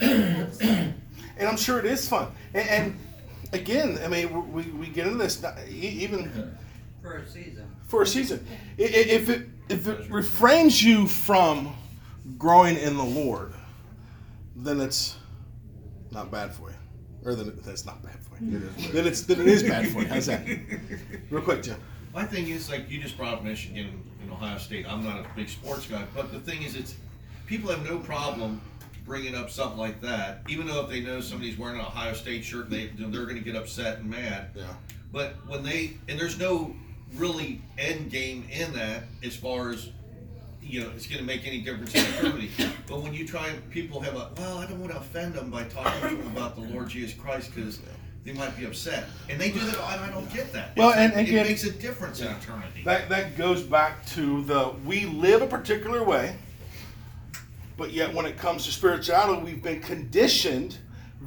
of. 0.00 0.94
And 1.40 1.48
I'm 1.48 1.56
sure 1.56 1.78
it 1.78 1.86
is 1.86 2.06
fun. 2.08 2.28
And, 2.54 2.68
and 2.68 2.98
again, 3.52 3.98
I 4.04 4.08
mean, 4.08 4.52
we, 4.52 4.62
we 4.64 4.86
get 4.88 5.06
into 5.06 5.18
this 5.18 5.42
even 5.68 6.54
For 7.02 7.16
a 7.16 7.26
season. 7.28 7.64
for 7.88 8.02
a 8.02 8.06
season. 8.06 8.46
I- 8.78 8.82
i- 8.82 8.86
If 8.86 9.28
it 9.30 9.48
if 9.70 9.86
it 9.88 10.10
refrains 10.10 10.82
you 10.82 11.06
from 11.06 11.74
growing 12.36 12.76
in 12.76 12.96
the 12.96 13.04
Lord, 13.04 13.54
then 14.56 14.80
it's 14.80 15.16
not 16.10 16.30
bad 16.30 16.52
for 16.52 16.70
you, 16.70 16.76
or 17.24 17.34
then 17.34 17.48
it- 17.48 17.64
that's 17.64 17.86
not 17.86 18.02
bad 18.02 18.18
for 18.20 18.44
you. 18.44 18.56
It 18.58 18.62
is. 18.64 18.92
Then 18.92 19.06
it's 19.06 19.22
then 19.22 19.40
it 19.40 19.46
is 19.48 19.62
bad 19.62 19.88
for 19.88 20.00
you. 20.02 20.08
How's 20.08 20.26
that? 20.26 20.46
Real 21.30 21.42
quick, 21.42 21.62
Jim. 21.62 21.76
My 22.12 22.24
thing 22.26 22.48
is, 22.48 22.68
like, 22.68 22.90
you 22.90 23.00
just 23.00 23.16
brought 23.16 23.34
up 23.34 23.44
Michigan 23.44 24.02
and 24.20 24.30
Ohio 24.32 24.58
State. 24.58 24.84
I'm 24.86 25.04
not 25.04 25.20
a 25.20 25.26
big 25.36 25.48
sports 25.48 25.86
guy, 25.86 26.04
but 26.14 26.32
the 26.32 26.40
thing 26.40 26.62
is, 26.64 26.74
it's 26.74 26.96
people 27.46 27.70
have 27.70 27.84
no 27.84 27.98
problem 28.00 28.60
bringing 29.04 29.34
up 29.34 29.50
something 29.50 29.78
like 29.78 30.00
that, 30.02 30.42
even 30.48 30.66
though 30.66 30.82
if 30.82 30.88
they 30.90 31.00
know 31.00 31.20
somebody's 31.20 31.58
wearing 31.58 31.78
an 31.78 31.84
Ohio 31.86 32.12
State 32.14 32.44
shirt, 32.44 32.70
they 32.70 32.86
they're 32.86 33.24
going 33.24 33.36
to 33.38 33.44
get 33.44 33.56
upset 33.56 33.98
and 33.98 34.10
mad. 34.10 34.50
Yeah. 34.54 34.64
But 35.12 35.34
when 35.46 35.62
they 35.62 35.94
and 36.08 36.18
there's 36.18 36.38
no 36.38 36.74
really 37.16 37.60
end 37.78 38.10
game 38.10 38.46
in 38.50 38.72
that 38.74 39.02
as 39.24 39.34
far 39.36 39.70
as 39.70 39.88
you 40.62 40.80
know 40.80 40.90
it's 40.94 41.06
going 41.06 41.18
to 41.18 41.24
make 41.24 41.46
any 41.46 41.60
difference 41.60 41.94
in 41.94 42.04
activity. 42.04 42.50
but 42.86 43.02
when 43.02 43.12
you 43.12 43.26
try, 43.26 43.50
people 43.70 44.00
have 44.00 44.14
a 44.14 44.30
well, 44.36 44.58
I 44.58 44.66
don't 44.66 44.80
want 44.80 44.92
to 44.92 44.98
offend 44.98 45.34
them 45.34 45.50
by 45.50 45.64
talking 45.64 46.08
to 46.10 46.16
them 46.16 46.26
about 46.28 46.54
the 46.54 46.62
Lord 46.62 46.88
Jesus 46.88 47.18
Christ 47.18 47.52
because 47.54 47.80
they 48.24 48.32
might 48.34 48.54
be 48.56 48.66
upset, 48.66 49.06
and 49.30 49.40
they 49.40 49.50
do 49.50 49.58
that. 49.60 49.76
and 49.76 50.00
I 50.04 50.10
don't 50.10 50.30
get 50.32 50.52
that. 50.52 50.76
Well, 50.76 50.90
It's 50.90 50.98
and 50.98 51.14
like, 51.14 51.26
again- 51.26 51.46
it 51.46 51.48
makes 51.48 51.64
a 51.64 51.72
difference 51.72 52.20
Yeah. 52.20 52.32
in 52.32 52.36
eternity. 52.36 52.82
That 52.84 53.08
that 53.08 53.36
goes 53.36 53.62
back 53.62 54.04
to 54.08 54.44
the 54.44 54.74
we 54.84 55.06
live 55.06 55.40
a 55.42 55.46
particular 55.46 56.04
way, 56.04 56.36
but 57.80 57.94
yet 57.94 58.12
when 58.12 58.26
it 58.26 58.36
comes 58.36 58.66
to 58.66 58.72
spirituality, 58.72 59.42
we've 59.42 59.62
been 59.62 59.80
conditioned 59.80 60.76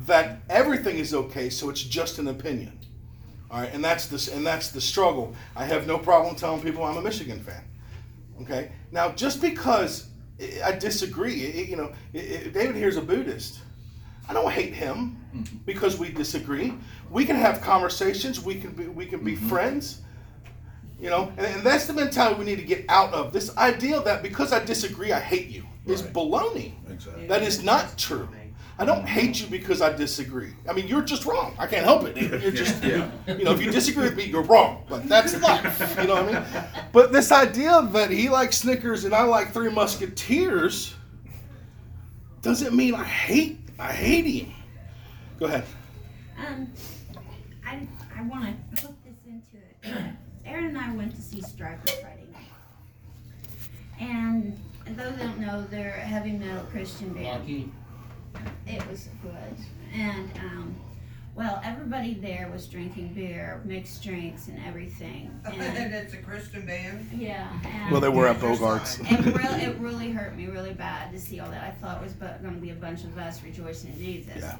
that 0.05 0.37
everything 0.51 0.99
is 0.99 1.11
okay, 1.15 1.49
so 1.49 1.67
it's 1.67 1.81
just 1.81 2.19
an 2.19 2.27
opinion. 2.27 2.77
All 3.49 3.61
right, 3.61 3.73
and 3.73 3.83
that's 3.83 4.05
this 4.05 4.27
and 4.27 4.45
that's 4.45 4.69
the 4.69 4.79
struggle. 4.79 5.33
I 5.55 5.65
have 5.65 5.87
no 5.87 5.97
problem 5.97 6.35
telling 6.35 6.61
people 6.61 6.83
I'm 6.83 6.95
a 6.95 7.01
Michigan 7.01 7.39
fan. 7.39 7.63
Okay, 8.43 8.71
now 8.91 9.09
just 9.13 9.41
because 9.41 10.09
I 10.63 10.73
disagree, 10.73 11.65
you 11.67 11.75
know, 11.75 11.91
David 12.13 12.75
here's 12.75 12.97
a 12.97 13.01
Buddhist. 13.01 13.59
I 14.29 14.33
don't 14.33 14.51
hate 14.51 14.75
him 14.75 15.17
mm-hmm. 15.35 15.57
because 15.65 15.97
we 15.97 16.09
disagree. 16.09 16.75
We 17.09 17.25
can 17.25 17.35
have 17.35 17.61
conversations. 17.61 18.43
We 18.43 18.55
can 18.55 18.73
be 18.73 18.87
we 18.89 19.07
can 19.07 19.23
be 19.23 19.35
mm-hmm. 19.35 19.49
friends. 19.49 20.01
You 20.99 21.09
know, 21.09 21.33
and, 21.35 21.47
and 21.47 21.63
that's 21.63 21.87
the 21.87 21.93
mentality 21.93 22.37
we 22.37 22.45
need 22.45 22.57
to 22.57 22.63
get 22.63 22.85
out 22.89 23.11
of. 23.11 23.33
This 23.33 23.57
idea 23.57 24.01
that 24.03 24.21
because 24.21 24.53
I 24.53 24.63
disagree, 24.63 25.11
I 25.11 25.19
hate 25.19 25.47
you 25.47 25.65
is 25.85 26.03
Right. 26.03 26.13
baloney. 26.13 26.73
Exactly. 26.89 27.27
That 27.27 27.41
is 27.43 27.63
not 27.63 27.97
true. 27.97 28.27
I 28.79 28.85
don't 28.85 29.05
hate 29.07 29.39
you 29.39 29.45
because 29.47 29.81
I 29.83 29.93
disagree. 29.95 30.53
I 30.67 30.73
mean, 30.73 30.87
you're 30.87 31.03
just 31.03 31.25
wrong. 31.25 31.53
I 31.59 31.67
can't 31.67 31.85
help 31.85 32.05
it. 32.05 32.17
You're 32.17 32.51
just, 32.51 32.83
Yeah. 32.83 33.07
you 33.27 33.43
know, 33.43 33.51
if 33.51 33.61
you 33.61 33.69
disagree 33.69 34.05
with 34.05 34.15
me, 34.17 34.23
you're 34.23 34.41
wrong. 34.41 34.83
But 34.89 35.07
that's 35.07 35.39
life. 35.41 35.95
You 36.01 36.07
know 36.07 36.23
what 36.23 36.35
I 36.35 36.39
mean? 36.39 36.63
But 36.91 37.11
this 37.13 37.31
idea 37.31 37.87
that 37.91 38.09
he 38.09 38.29
likes 38.29 38.57
Snickers 38.57 39.05
and 39.05 39.13
I 39.13 39.23
like 39.23 39.53
Three 39.53 39.69
Musketeers 39.69 40.95
doesn't 42.41 42.75
mean 42.75 42.95
I 42.95 43.03
hate. 43.03 43.59
I 43.77 43.91
hate 43.91 44.25
him. 44.25 44.53
Go 45.39 45.45
ahead. 45.45 45.65
Um, 46.37 46.67
I, 47.65 47.87
I 48.17 48.21
want 48.23 48.55
to 48.75 48.81
hook 48.81 48.95
this 49.05 49.17
into 49.27 49.57
it. 49.83 50.15
Aaron 50.45 50.65
and 50.65 50.77
I 50.79 50.93
went 50.95 51.15
to 51.15 51.21
see 51.21 51.41
Stryper 51.41 51.89
Friday 52.01 52.27
night. 52.33 52.49
And 54.85 54.97
those 54.97 55.15
that 55.15 55.19
don't 55.19 55.39
know, 55.39 55.65
they're 55.69 55.95
a 55.95 56.05
heavy 56.05 56.31
metal 56.33 56.63
Christian 56.65 57.13
band. 57.13 57.39
Lucky. 57.41 57.71
It 58.67 58.85
was 58.89 59.09
good. 59.21 59.65
And 59.93 60.29
um, 60.39 60.75
Well, 61.35 61.61
everybody 61.63 62.15
there 62.15 62.49
was 62.51 62.67
drinking 62.67 63.13
beer, 63.13 63.61
mixed 63.63 64.03
drinks, 64.03 64.47
and 64.47 64.59
everything. 64.67 65.31
And 65.45 65.61
And 65.61 65.93
it's 65.93 66.13
a 66.13 66.17
Christian 66.17 66.65
band? 66.65 67.09
yeah, 67.15 67.47
and 67.65 67.91
Well, 67.91 68.01
they 68.01 68.09
were 68.09 68.27
at 68.27 68.39
Bogart's. 68.39 68.99
it 68.99 69.33
really, 69.35 69.63
it 69.63 69.77
really 69.77 70.11
hurt 70.11 70.35
me 70.35 70.47
really 70.47 70.73
bad 70.73 71.11
to 71.13 71.19
see 71.19 71.39
all 71.39 71.49
that. 71.51 71.63
I 71.63 71.71
thought 71.71 72.01
it 72.01 72.03
was 72.03 72.13
going 72.13 72.55
to 72.55 72.61
be 72.61 72.71
a 72.71 72.75
bunch 72.75 73.03
of 73.03 73.17
us 73.17 73.41
rejoicing 73.43 73.93
in 73.93 73.99
Jesus. 73.99 74.37
Yeah. 74.41 74.55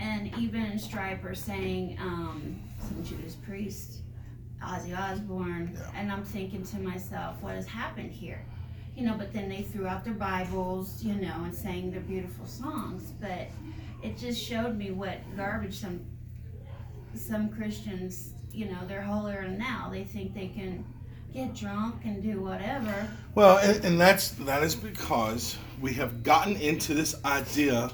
And 0.00 0.36
even 0.38 0.72
Stryper 0.72 1.36
saying 1.36 1.96
um, 2.00 2.60
some 2.80 3.04
Judas 3.04 3.36
Priest, 3.36 4.00
Ozzy 4.62 4.98
Osbourne, 4.98 5.72
Yeah. 5.74 5.90
and 6.00 6.10
I'm 6.10 6.24
thinking 6.24 6.64
to 6.64 6.78
myself, 6.80 7.40
what 7.42 7.54
has 7.54 7.66
happened 7.66 8.10
here? 8.10 8.44
You 8.96 9.04
know, 9.04 9.14
but 9.16 9.32
then 9.32 9.48
they 9.48 9.62
threw 9.62 9.86
out 9.86 10.04
their 10.04 10.14
Bibles, 10.14 11.02
you 11.02 11.14
know, 11.14 11.34
and 11.44 11.54
sang 11.54 11.90
their 11.90 12.00
beautiful 12.00 12.46
songs. 12.46 13.12
But 13.20 13.48
it 14.02 14.16
just 14.16 14.40
showed 14.40 14.76
me 14.76 14.90
what 14.90 15.18
garbage 15.36 15.80
some 15.80 16.00
some 17.14 17.48
Christians, 17.48 18.30
you 18.52 18.66
know, 18.66 18.78
they're 18.86 19.02
holier 19.02 19.42
than 19.42 19.58
thou. 19.58 19.88
They 19.90 20.04
think 20.04 20.34
they 20.34 20.48
can 20.48 20.84
get 21.32 21.54
drunk 21.54 22.04
and 22.04 22.22
do 22.22 22.40
whatever. 22.40 23.08
Well, 23.34 23.58
and, 23.58 23.84
and 23.84 24.00
that's 24.00 24.30
that 24.30 24.62
is 24.62 24.76
because 24.76 25.56
we 25.80 25.92
have 25.94 26.22
gotten 26.22 26.56
into 26.56 26.94
this 26.94 27.16
idea 27.24 27.90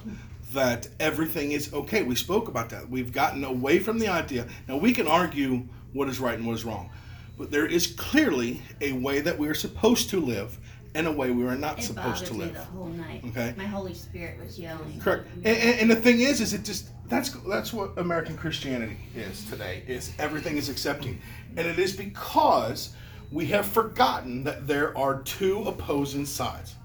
that 0.53 0.87
everything 0.99 1.53
is 1.53 1.73
okay. 1.73 2.03
We 2.03 2.15
spoke 2.15 2.47
about 2.47 2.69
that. 2.69 2.89
We've 2.89 3.11
gotten 3.11 3.43
away 3.43 3.79
from 3.79 3.97
the 3.97 4.07
idea. 4.09 4.47
Now 4.67 4.77
we 4.77 4.93
can 4.93 5.07
argue 5.07 5.63
what 5.93 6.07
is 6.07 6.19
right 6.19 6.37
and 6.37 6.45
what 6.45 6.53
is 6.53 6.65
wrong, 6.65 6.89
but 7.37 7.51
there 7.51 7.65
is 7.65 7.87
clearly 7.87 8.61
a 8.79 8.91
way 8.93 9.21
that 9.21 9.37
we 9.37 9.47
are 9.47 9.53
supposed 9.53 10.09
to 10.11 10.19
live 10.19 10.57
and 10.93 11.07
a 11.07 11.11
way 11.11 11.31
we 11.31 11.45
are 11.45 11.55
not 11.55 11.79
It 11.79 11.83
supposed 11.83 12.25
to 12.27 12.33
live. 12.33 12.53
the 12.53 12.61
whole 12.61 12.87
night. 12.87 13.23
Okay. 13.27 13.53
My 13.57 13.65
Holy 13.65 13.93
Spirit 13.93 14.39
was 14.43 14.59
yelling. 14.59 14.99
Correct. 14.99 15.27
And, 15.35 15.47
and, 15.47 15.79
and 15.81 15.91
the 15.91 15.95
thing 15.95 16.21
is, 16.21 16.41
is 16.41 16.53
it 16.53 16.63
just 16.63 16.89
that's 17.07 17.29
that's 17.47 17.73
what 17.73 17.97
American 17.97 18.37
Christianity 18.37 18.97
is 19.15 19.45
today. 19.49 19.83
Is 19.87 20.13
everything 20.19 20.57
is 20.57 20.69
accepting, 20.69 21.21
and 21.57 21.67
it 21.67 21.79
is 21.79 21.95
because 21.95 22.93
we 23.31 23.45
have 23.47 23.65
forgotten 23.65 24.43
that 24.43 24.67
there 24.67 24.97
are 24.97 25.21
two 25.23 25.63
opposing 25.63 26.25
sides. 26.25 26.75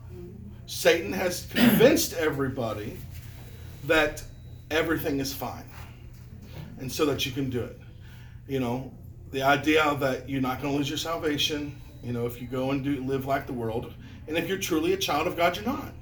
Satan 0.67 1.13
has 1.13 1.47
convinced 1.47 2.15
everybody 2.15 2.97
that 3.85 4.23
everything 4.71 5.21
is 5.21 5.33
fine, 5.33 5.65
and 6.81 6.91
so 6.91 7.07
that 7.07 7.25
you 7.25 7.33
can 7.33 7.51
do 7.51 7.63
it. 7.63 7.81
You 8.49 8.59
know, 8.61 8.93
the 9.31 9.43
idea 9.43 9.97
that 10.01 10.29
you're 10.29 10.41
not 10.41 10.61
going 10.61 10.73
to 10.73 10.79
lose 10.79 10.89
your 10.89 10.99
salvation. 10.99 11.81
You 12.03 12.13
know, 12.13 12.27
if 12.27 12.41
you 12.41 12.47
go 12.47 12.71
and 12.71 12.85
do 12.85 13.03
live 13.03 13.27
like 13.27 13.47
the 13.47 13.53
world, 13.53 13.93
and 14.29 14.37
if 14.37 14.49
you're 14.49 14.59
truly 14.59 14.93
a 14.93 14.97
child 14.97 15.27
of 15.27 15.37
God, 15.37 15.57
you're 15.57 15.65
not. 15.65 15.93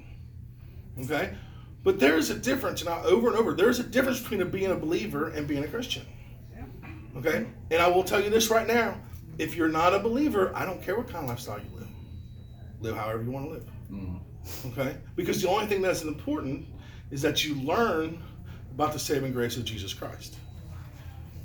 Okay. 0.99 1.35
But 1.83 1.99
there's 1.99 2.29
a 2.29 2.35
difference, 2.35 2.83
now 2.83 3.03
over 3.03 3.27
and 3.27 3.37
over, 3.37 3.53
there's 3.53 3.79
a 3.79 3.83
difference 3.83 4.19
between 4.19 4.41
a, 4.41 4.45
being 4.45 4.71
a 4.71 4.75
believer 4.75 5.29
and 5.29 5.47
being 5.47 5.63
a 5.63 5.67
Christian. 5.67 6.05
Okay? 7.15 7.45
And 7.71 7.81
I 7.81 7.87
will 7.87 8.03
tell 8.03 8.21
you 8.21 8.29
this 8.29 8.49
right 8.49 8.67
now. 8.67 8.99
If 9.37 9.55
you're 9.55 9.69
not 9.69 9.93
a 9.93 9.99
believer, 9.99 10.51
I 10.55 10.65
don't 10.65 10.81
care 10.81 10.97
what 10.97 11.07
kind 11.07 11.23
of 11.23 11.29
lifestyle 11.29 11.59
you 11.59 11.77
live. 11.77 11.87
Live 12.81 12.95
however 12.95 13.23
you 13.23 13.31
want 13.31 13.45
to 13.45 13.51
live. 13.51 13.69
Mhm. 13.91 14.19
Okay? 14.71 14.97
Because 15.15 15.41
the 15.41 15.49
only 15.49 15.67
thing 15.67 15.81
that's 15.81 16.03
important 16.03 16.65
is 17.11 17.21
that 17.21 17.45
you 17.45 17.55
learn 17.55 18.21
about 18.71 18.93
the 18.93 18.99
saving 18.99 19.31
grace 19.31 19.57
of 19.57 19.65
Jesus 19.65 19.93
Christ. 19.93 20.37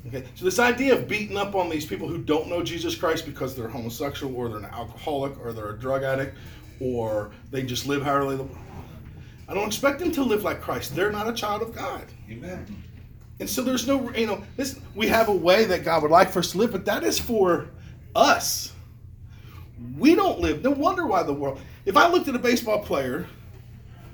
Okay? 0.07 0.23
So 0.35 0.45
this 0.45 0.59
idea 0.59 0.93
of 0.93 1.07
beating 1.07 1.37
up 1.37 1.55
on 1.55 1.69
these 1.69 1.85
people 1.85 2.07
who 2.07 2.17
don't 2.17 2.47
know 2.47 2.63
Jesus 2.63 2.95
Christ 2.95 3.25
because 3.25 3.55
they're 3.55 3.67
homosexual 3.67 4.35
or 4.35 4.49
they're 4.49 4.57
an 4.57 4.65
alcoholic 4.65 5.39
or 5.39 5.53
they're 5.53 5.71
a 5.71 5.79
drug 5.79 6.03
addict 6.03 6.37
or 6.79 7.31
they 7.51 7.63
just 7.63 7.85
live 7.87 8.01
however 8.01 8.31
they 8.31 8.37
live. 8.37 8.57
I 9.47 9.53
don't 9.53 9.67
expect 9.67 9.99
them 9.99 10.11
to 10.13 10.23
live 10.23 10.43
like 10.43 10.61
Christ. 10.61 10.95
They're 10.95 11.11
not 11.11 11.27
a 11.27 11.33
child 11.33 11.61
of 11.61 11.75
God. 11.75 12.05
Amen. 12.29 12.83
And 13.39 13.49
so 13.49 13.61
there's 13.61 13.87
no, 13.87 14.09
you 14.11 14.27
know, 14.27 14.43
this, 14.55 14.79
we 14.95 15.07
have 15.07 15.27
a 15.27 15.33
way 15.33 15.65
that 15.65 15.83
God 15.83 16.03
would 16.03 16.11
like 16.11 16.29
for 16.29 16.39
us 16.39 16.51
to 16.51 16.57
live, 16.57 16.71
but 16.71 16.85
that 16.85 17.03
is 17.03 17.19
for 17.19 17.67
us. 18.15 18.71
We 19.97 20.15
don't 20.15 20.39
live. 20.39 20.63
No 20.63 20.71
wonder 20.71 21.07
why 21.07 21.23
the 21.23 21.33
world. 21.33 21.59
If 21.85 21.97
I 21.97 22.07
looked 22.07 22.27
at 22.27 22.35
a 22.35 22.39
baseball 22.39 22.79
player 22.79 23.27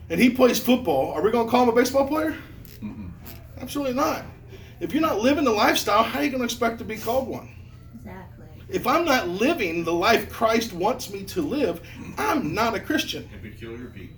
and 0.10 0.20
he 0.20 0.30
plays 0.30 0.60
football, 0.60 1.12
are 1.12 1.22
we 1.22 1.32
going 1.32 1.46
to 1.46 1.52
call 1.52 1.64
him 1.64 1.70
a 1.70 1.76
baseball 1.76 2.08
player? 2.08 2.38
Mm-mm. 2.82 3.12
Absolutely 3.60 3.94
not. 3.94 4.24
If 4.80 4.94
you're 4.94 5.02
not 5.02 5.20
living 5.20 5.44
the 5.44 5.52
lifestyle, 5.52 6.04
how 6.04 6.20
are 6.20 6.24
you 6.24 6.30
going 6.30 6.42
to 6.42 6.46
expect 6.46 6.78
to 6.80 6.86
be 6.86 6.98
called 6.98 7.28
one? 7.28 7.50
Exactly. 7.96 8.46
If 8.70 8.86
I'm 8.86 9.06
not 9.06 9.28
living 9.28 9.84
the 9.84 9.94
life 9.94 10.30
Christ 10.30 10.74
wants 10.74 11.10
me 11.10 11.24
to 11.24 11.42
live, 11.42 11.82
I'm 12.18 12.54
not 12.54 12.76
a 12.76 12.80
Christian. 12.80 13.28
And 13.34 13.42
peculiar 13.42 13.88
people. 13.88 14.18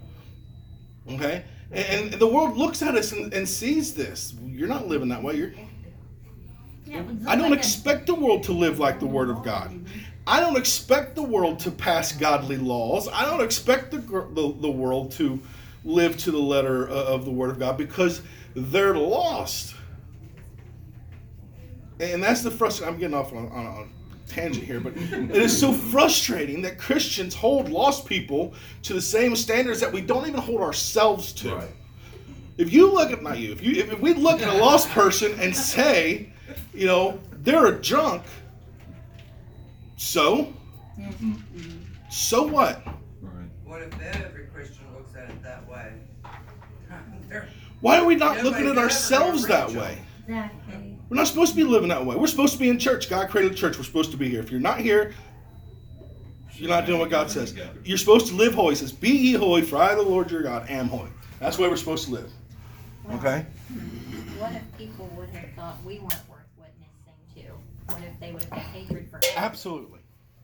Okay? 1.12 1.44
And, 1.72 2.12
and 2.12 2.20
the 2.22 2.28
world 2.28 2.58
looks 2.58 2.82
at 2.82 2.96
us 2.96 3.12
and, 3.12 3.34
and 3.34 3.48
sees 3.48 3.94
this. 3.94 4.34
You're 4.44 4.68
not 4.68 4.88
living 4.88 5.10
that 5.10 5.22
way. 5.24 5.36
You're, 5.36 5.54
Yeah, 6.86 7.04
I 7.28 7.36
don't 7.36 7.52
like 7.52 7.60
a- 7.60 7.62
expect 7.62 8.08
the 8.08 8.16
world 8.16 8.44
to 8.44 8.52
live 8.52 8.80
like 8.80 9.00
the 9.00 9.06
Word 9.08 9.30
of 9.30 9.44
God. 9.44 9.86
I 10.28 10.40
don't 10.40 10.58
expect 10.58 11.16
the 11.16 11.24
world 11.24 11.60
to 11.62 11.72
pass 11.72 12.12
godly 12.12 12.58
laws. 12.58 13.08
I 13.08 13.26
don't 13.26 13.42
expect 13.42 13.92
the, 13.92 13.98
the, 14.00 14.56
the 14.60 14.70
world 14.70 15.12
to 15.14 15.40
live 15.86 16.18
to 16.18 16.32
the 16.32 16.38
letter 16.40 16.88
of 16.88 17.26
the 17.26 17.32
Word 17.32 17.50
of 17.52 17.60
God 17.60 17.78
because 17.78 18.22
they're 18.56 18.96
lost. 18.98 19.76
And 22.00 22.24
that's 22.24 22.42
the 22.42 22.52
frustration. 22.52 22.94
I'm 22.94 23.00
getting 23.00 23.16
off 23.16 23.34
on, 23.34 23.50
on, 23.50 23.66
on 23.66 23.90
a 23.90 24.30
tangent 24.30 24.66
here, 24.66 24.80
but 24.80 24.94
it 24.96 25.36
is 25.36 25.58
so 25.58 25.74
frustrating 25.74 26.62
that 26.62 26.78
Christians 26.78 27.36
hold 27.36 27.70
lost 27.70 28.06
people 28.06 28.54
to 28.84 28.94
the 28.94 29.02
same 29.02 29.36
standards 29.36 29.82
that 29.82 29.92
we 29.92 30.02
don't 30.02 30.28
even 30.28 30.40
hold 30.40 30.62
ourselves 30.62 31.34
to. 31.34 31.56
Right. 31.56 31.70
If 32.58 32.74
you 32.74 32.92
look 32.92 33.12
at 33.12 33.22
not 33.22 33.40
you, 33.40 33.52
if 33.52 33.62
you 33.62 33.82
if, 33.84 33.94
if 33.94 34.00
we 34.00 34.14
look 34.14 34.42
at 34.42 34.54
a 34.54 34.58
lost 34.58 34.90
person 34.90 35.38
and 35.40 35.56
say, 35.56 36.32
you 36.74 36.88
know, 36.88 37.20
they're 37.32 37.68
a 37.68 37.82
drunk, 37.82 38.24
so 39.98 40.54
so 42.10 42.44
what? 42.44 42.86
Right. 43.22 43.50
What 43.64 43.82
if 43.82 43.94
every 44.02 44.46
Christian 44.48 44.86
looks 44.96 45.16
at 45.16 45.30
it 45.30 45.44
that 45.44 45.68
way? 45.70 45.94
Why 47.82 48.00
are 48.00 48.06
we 48.06 48.16
not 48.16 48.38
Nobody 48.38 48.50
looking 48.50 48.66
at 48.68 48.76
could 48.76 48.78
ourselves 48.78 49.48
that 49.48 49.72
way? 49.72 50.00
Exactly. 50.28 50.59
We're 51.10 51.18
not 51.18 51.28
supposed 51.28 51.52
to 51.52 51.56
be 51.58 51.64
living 51.64 51.90
that 51.90 52.06
way. 52.06 52.16
We're 52.16 52.28
supposed 52.28 52.54
to 52.54 52.60
be 52.60 52.70
in 52.70 52.78
church. 52.78 53.10
God 53.10 53.30
created 53.30 53.54
the 53.54 53.58
church. 53.58 53.78
We're 53.78 53.84
supposed 53.84 54.12
to 54.12 54.18
be 54.18 54.30
here. 54.30 54.40
If 54.42 54.52
you're 54.52 54.60
not 54.60 54.80
here, 54.80 55.14
you're 56.54 56.70
not 56.70 56.86
doing 56.86 57.00
what 57.00 57.10
God 57.10 57.32
says. 57.32 57.56
You're 57.84 57.98
supposed 57.98 58.28
to 58.28 58.36
live 58.36 58.54
holy. 58.54 58.74
It 58.74 58.78
says, 58.78 58.92
"Be 58.92 59.10
ye 59.10 59.34
holy, 59.34 59.62
for 59.64 59.78
I, 59.78 59.96
the 59.96 60.02
Lord 60.02 60.30
your 60.30 60.44
God, 60.44 60.70
am 60.70 60.88
holy." 60.88 61.10
That's 61.40 61.56
the 61.56 61.64
way 61.64 61.70
we're 61.70 61.78
supposed 61.78 62.06
to 62.06 62.12
live. 62.12 62.32
Okay. 63.14 63.46
What 64.38 64.52
if 64.54 64.78
people 64.78 65.10
would 65.18 65.30
have 65.30 65.50
thought 65.56 65.84
we 65.84 66.00
weren't 66.00 66.14
worth 66.30 66.46
witnessing 66.58 67.16
to? 67.36 67.94
What 67.94 68.04
if 68.04 68.20
they 68.20 68.32
would 68.32 68.44
have 68.44 68.52
had 68.54 68.62
hatred 68.62 69.10
for 69.10 69.18
us? 69.18 69.26
Absolutely. 69.36 70.00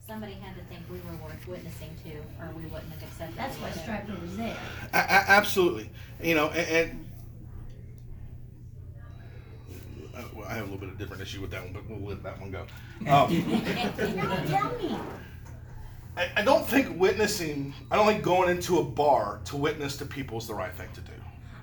Somebody 0.08 0.34
had 0.34 0.56
to 0.56 0.63
think 0.65 0.82
we 0.89 0.97
were 0.99 1.15
worth 1.23 1.47
witnessing 1.47 1.89
to, 2.06 2.12
or 2.43 2.51
we 2.56 2.63
wouldn't 2.63 2.91
have 2.91 3.04
accepted. 3.04 3.36
That's 3.38 3.56
why 3.58 3.69
letter. 3.69 3.80
Stryper 3.80 4.21
was 4.21 4.38
there. 4.38 4.58
A- 4.93 4.97
a- 4.97 5.30
absolutely. 5.30 5.89
You 6.21 6.36
know, 6.36 6.47
and, 6.49 6.67
and 6.91 7.10
uh, 10.15 10.23
well, 10.34 10.45
I 10.56 10.60
have 10.60 10.68
a 10.70 10.72
little 10.72 10.80
bit 10.80 10.89
of 10.89 10.96
a 10.96 10.98
different 10.98 11.22
issue 11.22 11.41
with 11.41 11.52
that 11.52 11.63
one, 11.63 11.74
but 11.74 11.84
we'll 11.89 12.00
let 12.10 12.24
that 12.24 12.39
one 12.39 12.50
go. 12.50 12.65
Um, 13.12 13.28
tell 14.48 14.72
me. 14.78 14.98
I, 16.15 16.30
I 16.38 16.41
don't 16.44 16.65
think 16.65 16.98
witnessing. 16.98 17.74
I 17.91 17.98
don't 17.98 18.08
think 18.08 18.24
going 18.24 18.50
into 18.50 18.80
a 18.80 18.84
bar 18.84 19.41
to 19.46 19.58
witness 19.58 19.98
to 19.98 20.06
people 20.06 20.38
is 20.38 20.48
the 20.48 20.54
right 20.54 20.74
thing 20.74 20.88
to 20.94 21.02
do. 21.02 21.12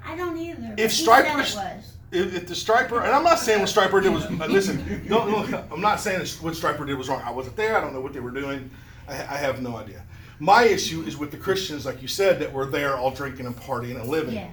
I 0.04 0.14
don't 0.14 0.36
either. 0.36 0.74
If 0.76 0.90
Stryper- 0.90 1.46
said 1.46 1.72
it 1.72 1.76
was. 1.78 1.92
If, 2.12 2.34
if 2.34 2.46
the 2.46 2.52
Stryper, 2.54 3.02
and 3.02 3.12
I'm 3.14 3.24
not 3.24 3.38
saying 3.38 3.60
what 3.60 3.70
Stryper 3.70 4.02
did 4.02 4.12
was. 4.12 4.30
Listen, 4.50 5.06
don't, 5.08 5.50
don't- 5.50 5.72
I'm 5.72 5.80
not 5.80 6.00
saying 6.00 6.18
what 6.42 6.52
Stryper 6.52 6.86
did 6.86 6.98
was 6.98 7.08
wrong. 7.08 7.22
I 7.24 7.30
wasn't 7.30 7.56
there. 7.56 7.78
I 7.78 7.80
don't 7.80 7.94
know 7.94 8.00
what 8.02 8.12
they 8.12 8.20
were 8.20 8.30
doing. 8.30 8.70
I, 9.08 9.14
I 9.14 9.36
have 9.38 9.62
no 9.62 9.76
idea. 9.76 10.02
My 10.38 10.64
issue 10.64 11.00
is 11.04 11.16
with 11.16 11.30
the 11.30 11.38
Christians, 11.38 11.86
like 11.86 12.02
you 12.02 12.08
said, 12.08 12.38
that 12.40 12.52
were 12.52 12.66
there 12.66 12.98
all 12.98 13.10
drinking 13.10 13.46
and 13.46 13.56
partying 13.56 13.98
and 13.98 14.06
living. 14.10 14.34
Yeah. 14.34 14.48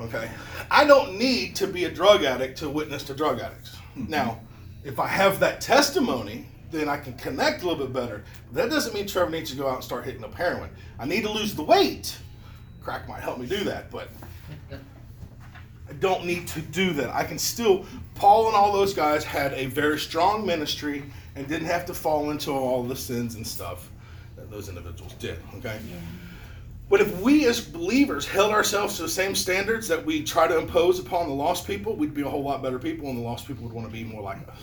Okay. 0.00 0.30
I 0.70 0.84
don't 0.84 1.18
need 1.18 1.54
to 1.56 1.66
be 1.66 1.84
a 1.84 1.90
drug 1.90 2.24
addict 2.24 2.58
to 2.58 2.68
witness 2.68 3.04
to 3.04 3.14
drug 3.14 3.40
addicts. 3.40 3.76
Mm-hmm. 3.96 4.10
Now, 4.10 4.40
if 4.82 4.98
I 4.98 5.06
have 5.06 5.40
that 5.40 5.60
testimony, 5.60 6.46
then 6.70 6.88
I 6.88 6.96
can 6.96 7.14
connect 7.14 7.62
a 7.62 7.68
little 7.68 7.86
bit 7.86 7.94
better. 7.94 8.24
But 8.46 8.62
that 8.62 8.70
doesn't 8.70 8.94
mean 8.94 9.06
Trevor 9.06 9.30
needs 9.30 9.50
to 9.50 9.56
go 9.56 9.68
out 9.68 9.76
and 9.76 9.84
start 9.84 10.04
hitting 10.04 10.24
up 10.24 10.34
heroin. 10.34 10.70
I 10.98 11.06
need 11.06 11.22
to 11.22 11.30
lose 11.30 11.54
the 11.54 11.62
weight. 11.62 12.16
Crack 12.82 13.08
might 13.08 13.20
help 13.20 13.38
me 13.38 13.46
do 13.46 13.64
that, 13.64 13.90
but 13.90 14.08
I 14.70 15.92
don't 16.00 16.26
need 16.26 16.48
to 16.48 16.60
do 16.60 16.92
that. 16.94 17.14
I 17.14 17.24
can 17.24 17.38
still, 17.38 17.86
Paul 18.14 18.48
and 18.48 18.56
all 18.56 18.72
those 18.72 18.92
guys 18.92 19.24
had 19.24 19.52
a 19.54 19.66
very 19.66 19.98
strong 19.98 20.44
ministry 20.44 21.04
and 21.36 21.46
didn't 21.48 21.68
have 21.68 21.86
to 21.86 21.94
fall 21.94 22.30
into 22.30 22.50
all 22.50 22.82
the 22.82 22.96
sins 22.96 23.36
and 23.36 23.46
stuff 23.46 23.90
that 24.36 24.50
those 24.50 24.68
individuals 24.68 25.14
did. 25.14 25.38
Okay? 25.56 25.78
But 26.88 27.00
if 27.00 27.20
we 27.20 27.46
as 27.46 27.60
believers 27.60 28.26
held 28.26 28.52
ourselves 28.52 28.96
to 28.96 29.02
the 29.02 29.08
same 29.08 29.34
standards 29.34 29.88
that 29.88 30.04
we 30.04 30.22
try 30.22 30.46
to 30.46 30.58
impose 30.58 30.98
upon 30.98 31.28
the 31.28 31.34
lost 31.34 31.66
people, 31.66 31.96
we'd 31.96 32.14
be 32.14 32.22
a 32.22 32.28
whole 32.28 32.42
lot 32.42 32.62
better 32.62 32.78
people, 32.78 33.08
and 33.08 33.18
the 33.18 33.22
lost 33.22 33.46
people 33.46 33.64
would 33.64 33.72
want 33.72 33.86
to 33.86 33.92
be 33.92 34.04
more 34.04 34.22
like 34.22 34.46
us. 34.48 34.58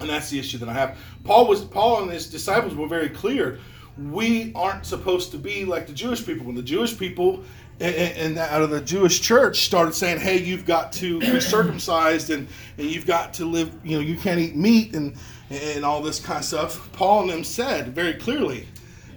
And 0.00 0.08
that's 0.08 0.30
the 0.30 0.38
issue 0.38 0.58
that 0.58 0.68
I 0.68 0.72
have. 0.74 0.98
Paul 1.24 1.46
was 1.46 1.62
Paul 1.62 2.02
and 2.02 2.10
his 2.10 2.26
disciples 2.28 2.74
were 2.74 2.86
very 2.88 3.08
clear. 3.08 3.58
we 3.98 4.52
aren't 4.54 4.86
supposed 4.86 5.30
to 5.32 5.38
be 5.38 5.64
like 5.64 5.86
the 5.86 5.92
Jewish 5.92 6.24
people. 6.24 6.46
When 6.46 6.54
the 6.54 6.62
Jewish 6.62 6.96
people 6.96 7.44
and, 7.80 8.38
out 8.38 8.62
of 8.62 8.70
the 8.70 8.80
Jewish 8.80 9.20
church 9.20 9.64
started 9.64 9.94
saying, 9.94 10.20
"Hey, 10.20 10.38
you've 10.38 10.64
got 10.66 10.92
to 10.94 11.18
be 11.20 11.40
circumcised 11.40 12.30
and, 12.30 12.48
and 12.78 12.88
you've 12.90 13.06
got 13.06 13.34
to 13.34 13.44
live. 13.44 13.72
You 13.84 13.96
know, 13.96 14.02
you 14.02 14.16
can't 14.16 14.38
eat 14.38 14.56
meat 14.56 14.94
and 14.94 15.16
and 15.50 15.84
all 15.84 16.02
this 16.02 16.20
kind 16.20 16.38
of 16.38 16.44
stuff." 16.44 16.90
Paul 16.92 17.22
and 17.22 17.30
them 17.30 17.44
said 17.44 17.94
very 17.94 18.14
clearly, 18.14 18.68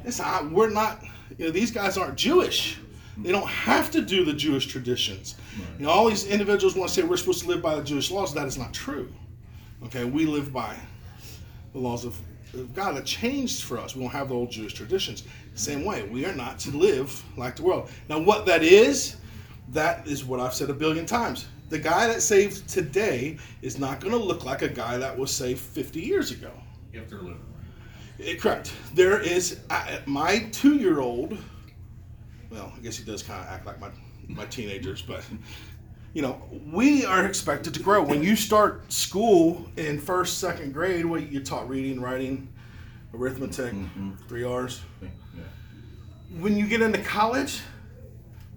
"It's 0.05 0.19
not. 0.19 0.51
We're 0.51 0.69
not. 0.69 1.03
You 1.37 1.45
know, 1.45 1.51
these 1.51 1.71
guys 1.71 1.97
aren't 1.97 2.15
Jewish. 2.15 2.77
They 3.17 3.31
don't 3.31 3.47
have 3.47 3.91
to 3.91 4.01
do 4.01 4.25
the 4.25 4.33
Jewish 4.33 4.65
traditions. 4.65 5.35
You 5.77 5.85
know, 5.85 5.91
all 5.91 6.09
these 6.09 6.25
individuals 6.25 6.75
want 6.75 6.89
to 6.89 6.95
say 6.95 7.03
we're 7.03 7.17
supposed 7.17 7.41
to 7.43 7.47
live 7.47 7.61
by 7.61 7.75
the 7.75 7.83
Jewish 7.83 8.09
laws. 8.09 8.33
That 8.33 8.47
is 8.47 8.57
not 8.57 8.73
true. 8.73 9.13
Okay, 9.85 10.03
we 10.03 10.25
live 10.25 10.51
by 10.51 10.75
the 11.73 11.79
laws 11.79 12.05
of 12.05 12.17
of 12.53 12.73
God 12.73 12.95
that 12.95 13.05
changed 13.05 13.63
for 13.63 13.79
us. 13.79 13.95
We 13.95 14.01
don't 14.01 14.11
have 14.11 14.29
the 14.29 14.35
old 14.35 14.51
Jewish 14.51 14.73
traditions. 14.73 15.23
Same 15.55 15.83
way, 15.83 16.03
we 16.03 16.25
are 16.25 16.33
not 16.33 16.59
to 16.59 16.71
live 16.71 17.23
like 17.37 17.55
the 17.55 17.63
world. 17.63 17.89
Now, 18.09 18.19
what 18.19 18.45
that 18.45 18.63
is, 18.63 19.17
that 19.69 20.07
is 20.07 20.23
what 20.23 20.39
I've 20.39 20.53
said 20.53 20.69
a 20.69 20.73
billion 20.73 21.05
times. 21.05 21.47
The 21.69 21.79
guy 21.79 22.07
that 22.07 22.21
saved 22.21 22.67
today 22.69 23.37
is 23.61 23.79
not 23.79 23.99
going 23.99 24.11
to 24.11 24.19
look 24.19 24.45
like 24.45 24.61
a 24.61 24.67
guy 24.67 24.97
that 24.97 25.17
was 25.17 25.31
saved 25.31 25.59
50 25.59 25.99
years 25.99 26.31
ago. 26.31 26.51
If 26.91 27.09
they're 27.09 27.19
living 27.19 27.33
right. 27.55 27.62
Eh, 28.21 28.35
correct. 28.35 28.73
There 28.93 29.19
is 29.19 29.59
uh, 29.69 29.97
my 30.05 30.39
two-year-old. 30.51 31.37
Well, 32.49 32.71
I 32.75 32.79
guess 32.81 32.97
he 32.97 33.03
does 33.03 33.23
kind 33.23 33.41
of 33.41 33.47
act 33.47 33.65
like 33.65 33.79
my 33.79 33.89
my 34.27 34.45
teenagers, 34.45 35.01
but 35.01 35.23
you 36.13 36.21
know, 36.21 36.41
we 36.71 37.05
are 37.05 37.25
expected 37.25 37.73
to 37.73 37.79
grow. 37.79 38.03
When 38.03 38.23
you 38.23 38.35
start 38.35 38.91
school 38.91 39.65
in 39.77 39.99
first, 39.99 40.37
second 40.37 40.73
grade, 40.73 41.05
what 41.05 41.31
you're 41.31 41.41
taught 41.41 41.67
reading, 41.67 41.99
writing, 41.99 42.47
arithmetic, 43.13 43.73
three 44.27 44.43
R's. 44.43 44.81
When 46.39 46.55
you 46.55 46.67
get 46.67 46.81
into 46.81 46.99
college, 46.99 47.61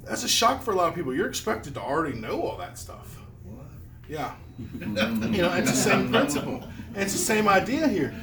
that's 0.05 0.23
a 0.23 0.29
shock 0.29 0.62
for 0.62 0.73
a 0.73 0.75
lot 0.75 0.88
of 0.88 0.95
people. 0.95 1.14
You're 1.14 1.29
expected 1.29 1.75
to 1.75 1.81
already 1.81 2.19
know 2.19 2.42
all 2.42 2.57
that 2.59 2.79
stuff. 2.79 3.19
Yeah. 4.09 4.35
you 4.59 4.87
know, 5.42 5.53
it's 5.55 5.71
the 5.71 5.77
same 5.77 6.11
principle. 6.11 6.62
It's 6.95 7.12
the 7.12 7.19
same 7.19 7.49
idea 7.49 7.88
here. 7.88 8.14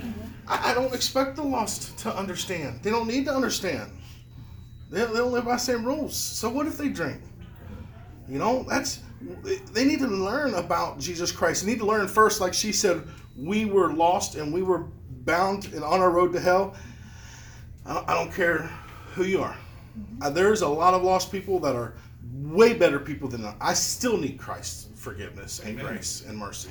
I, 0.47 0.71
I 0.71 0.73
don't 0.73 0.93
expect 0.93 1.36
the 1.36 1.43
lost 1.43 1.97
to 1.99 2.15
understand. 2.15 2.82
They 2.84 2.89
don't 2.89 3.08
need 3.08 3.25
to 3.25 3.34
understand. 3.34 3.91
They, 4.89 5.03
they 5.06 5.13
don't 5.13 5.32
live 5.32 5.45
by 5.45 5.53
the 5.53 5.58
same 5.58 5.86
rules. 5.86 6.15
So 6.15 6.49
what 6.49 6.67
if 6.67 6.77
they 6.77 6.89
drink? 6.89 7.21
You 8.27 8.39
know, 8.39 8.65
that's 8.69 8.99
they 9.73 9.86
need 9.86 9.99
to 9.99 10.08
learn 10.08 10.53
about 10.56 10.99
Jesus 10.99 11.32
Christ. 11.32 11.65
They 11.65 11.71
need 11.71 11.79
to 11.79 11.86
learn 11.86 12.08
first, 12.08 12.41
like 12.41 12.53
she 12.53 12.71
said, 12.71 13.03
we 13.38 13.65
were 13.65 13.93
lost 13.93 14.36
and 14.36 14.53
we 14.53 14.62
were 14.62 14.86
bound 15.25 15.65
and 15.73 15.84
on 15.84 15.99
our 16.01 16.12
road 16.12 16.34
to 16.34 16.39
hell. 16.39 16.75
I 17.86 18.13
don't, 18.13 18.32
care 18.32 18.69
who 19.13 19.25
you 19.25 19.41
are. 19.41 19.58
Uh, 20.21 20.29
there's 20.29 20.62
a 20.62 20.67
lot 20.67 20.93
of 20.93 21.03
lost 21.03 21.32
people 21.32 21.60
that 21.60 21.75
are 21.75 21.95
way 22.32 22.73
better 22.73 22.97
people 22.97 23.27
than 23.27 23.45
I. 23.45 23.56
I 23.60 23.73
still 23.73 24.17
need 24.17 24.39
Christ's 24.39 24.88
forgiveness 24.95 25.60
and 25.60 25.77
Amen. 25.77 25.86
grace 25.86 26.23
and 26.25 26.38
mercy 26.38 26.69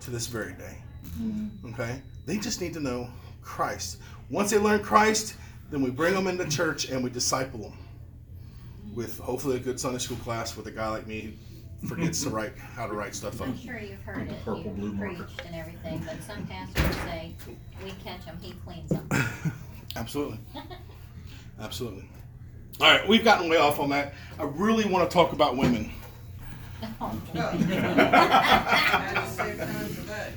to 0.00 0.10
this 0.10 0.26
very 0.26 0.54
day. 0.54 0.78
Mm. 1.20 1.72
Okay? 1.72 2.02
They 2.26 2.38
just 2.38 2.60
need 2.60 2.74
to 2.74 2.80
know 2.80 3.08
Christ. 3.42 3.98
Once 4.30 4.50
they 4.50 4.58
learn 4.58 4.82
Christ, 4.82 5.36
then 5.70 5.82
we 5.82 5.90
bring 5.90 6.14
them 6.14 6.26
into 6.26 6.46
church 6.48 6.90
and 6.90 7.02
we 7.02 7.10
disciple 7.10 7.60
them 7.60 7.72
with 8.94 9.18
hopefully 9.18 9.56
a 9.56 9.60
good 9.60 9.78
Sunday 9.78 9.98
school 9.98 10.16
class 10.18 10.56
with 10.56 10.66
a 10.66 10.70
guy 10.70 10.88
like 10.88 11.06
me 11.06 11.34
who 11.80 11.88
forgets 11.88 12.22
to 12.24 12.30
write 12.30 12.56
how 12.58 12.86
to 12.86 12.92
write 12.94 13.14
stuff 13.14 13.40
up. 13.40 13.48
I'm 13.48 13.58
sure 13.58 13.78
you've 13.78 14.02
heard 14.02 14.28
it, 14.28 14.44
Purple, 14.44 14.70
blue 14.72 14.86
you've 14.86 14.94
marker. 14.98 15.14
preached 15.24 15.42
and 15.46 15.54
everything, 15.54 16.02
but 16.04 16.22
some 16.22 16.46
pastors 16.46 16.96
say, 17.04 17.32
we 17.84 17.92
catch 18.04 18.24
them, 18.24 18.38
he 18.40 18.52
cleans 18.64 18.90
them. 18.90 19.08
Absolutely. 19.96 20.38
Absolutely. 21.60 22.08
All 22.80 22.90
right, 22.90 23.06
we've 23.08 23.24
gotten 23.24 23.48
way 23.48 23.56
off 23.56 23.80
on 23.80 23.90
that. 23.90 24.14
I 24.38 24.44
really 24.44 24.84
want 24.84 25.08
to 25.08 25.14
talk 25.14 25.32
about 25.32 25.56
women. 25.56 25.90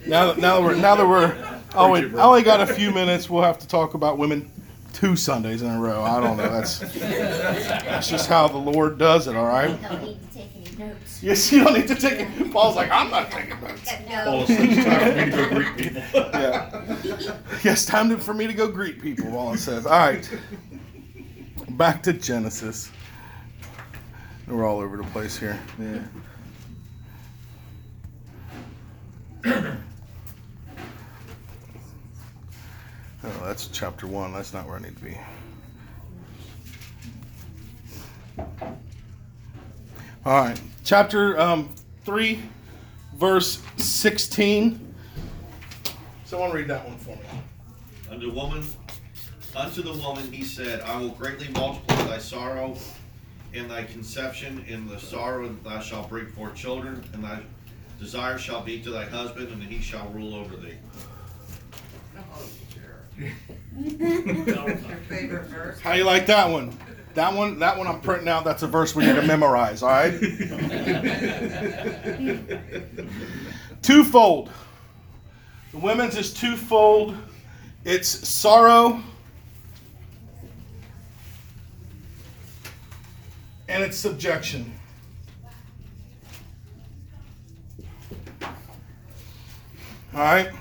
Now, 0.08 0.25
that- 0.27 0.38
now 0.38 0.56
that 0.56 0.62
we're 0.63 0.75
now 0.75 0.95
that 0.95 1.08
we're 1.08 1.62
oh 1.75 1.91
wait, 1.91 2.13
I 2.15 2.23
only 2.23 2.43
got 2.43 2.62
a 2.62 2.73
few 2.73 2.91
minutes. 2.91 3.30
We'll 3.30 3.43
have 3.43 3.60
to 3.60 3.67
talk 3.67 3.93
about 3.93 4.17
women 4.17 4.51
two 4.93 5.15
Sundays 5.15 5.62
in 5.62 5.69
a 5.69 5.80
row. 5.80 6.04
I 6.04 6.19
don't 6.19 6.38
know. 6.38 6.49
That's 6.49 6.80
that's 6.80 8.10
just 8.10 8.27
how 8.27 8.47
the 8.47 8.58
Lord 8.58 8.97
does 8.97 9.27
it. 9.27 9.36
All 9.36 9.45
right. 9.45 9.69
I 9.69 9.73
right. 9.73 9.82
don't 9.89 10.04
need 10.04 10.19
to 10.32 10.38
take 10.38 10.49
any 10.56 10.75
notes. 10.77 11.23
Yes, 11.23 11.51
you 11.51 11.63
don't 11.63 11.73
need 11.73 11.88
to 11.88 11.95
take 11.95 12.19
it. 12.19 12.51
Paul's 12.51 12.75
like, 12.75 12.91
I'm 12.91 13.10
not 13.10 13.32
taking 13.32 13.60
notes. 13.62 13.91
Paul 14.25 14.47
says 14.47 14.58
it's 14.60 14.84
time 14.86 15.01
for 15.13 15.13
me 15.13 15.25
to 15.25 15.38
go 15.38 15.49
greet 15.54 15.77
people. 15.77 16.01
Yeah. 16.13 17.38
Yes, 17.63 17.86
time 17.86 18.10
to, 18.10 18.17
for 18.17 18.34
me 18.34 18.47
to 18.47 18.54
go 18.54 18.67
greet 18.67 19.01
people. 19.01 19.30
Paul 19.30 19.56
says. 19.56 19.86
All 19.86 19.91
right. 19.91 20.30
Back 21.71 22.04
to 22.04 22.13
Genesis. 22.13 22.91
We're 24.47 24.65
all 24.65 24.80
over 24.80 24.97
the 24.97 25.04
place 25.04 25.38
here. 25.38 25.58
Yeah. 25.80 26.01
Oh, 33.23 33.41
that's 33.52 33.68
chapter 33.68 34.08
one. 34.08 34.32
That's 34.32 34.54
not 34.54 34.66
where 34.66 34.78
I 34.78 34.80
need 34.80 34.96
to 34.96 35.04
be. 35.04 35.18
All 40.26 40.46
right, 40.46 40.62
chapter 40.86 41.38
um, 41.38 41.76
three, 42.06 42.40
verse 43.16 43.62
sixteen. 43.76 44.96
Someone 46.24 46.52
read 46.52 46.70
that 46.70 46.88
one 46.88 46.98
for 46.98 47.10
me. 47.10 47.42
Unto 48.10 48.32
woman, 48.32 48.64
unto 49.54 49.82
the 49.82 50.00
woman 50.00 50.32
he 50.32 50.46
said, 50.46 50.80
I 50.84 50.98
will 50.98 51.10
greatly 51.10 51.50
multiply 51.50 52.06
thy 52.06 52.20
sorrow 52.20 52.78
and 53.54 53.70
thy 53.70 53.84
conception. 53.84 54.64
In 54.70 54.88
the 54.88 54.98
sorrow 54.98 55.50
that 55.50 55.64
thou 55.66 55.82
shalt 55.82 56.08
bring 56.08 56.28
forth 56.28 56.56
children, 56.56 57.04
and 57.12 57.22
thy 57.22 57.42
desire 58.00 58.38
shall 58.38 58.62
be 58.62 58.80
to 58.80 58.92
thy 58.92 59.04
husband, 59.04 59.50
and 59.50 59.62
he 59.62 59.82
shall 59.82 60.08
rule 60.12 60.36
over 60.36 60.56
thee. 60.56 60.78
Sure. 63.89 64.70
Your 64.70 64.78
favorite 65.10 65.46
verse? 65.48 65.80
How 65.80 65.94
you 65.94 66.04
like 66.04 66.26
that 66.28 66.50
one? 66.50 66.78
That 67.13 67.34
one, 67.34 67.60
that 67.60 67.78
one 67.78 67.88
I'm 67.88 68.00
printing 68.02 68.28
out. 68.30 68.44
That's 68.46 68.63
a 68.63 68.67
verse 68.67 68.96
we 68.96 69.06
need 69.06 69.15
to 69.15 69.22
memorize. 69.22 69.84
All 69.84 69.89
right. 69.89 70.12
twofold. 73.82 74.50
The 75.72 75.78
women's 75.78 76.17
is 76.17 76.34
twofold. 76.34 77.17
It's 77.84 78.08
sorrow 78.28 79.02
and 83.72 83.84
it's 83.84 83.98
subjection. 83.98 84.72
All 90.13 90.20
right. 90.20 90.52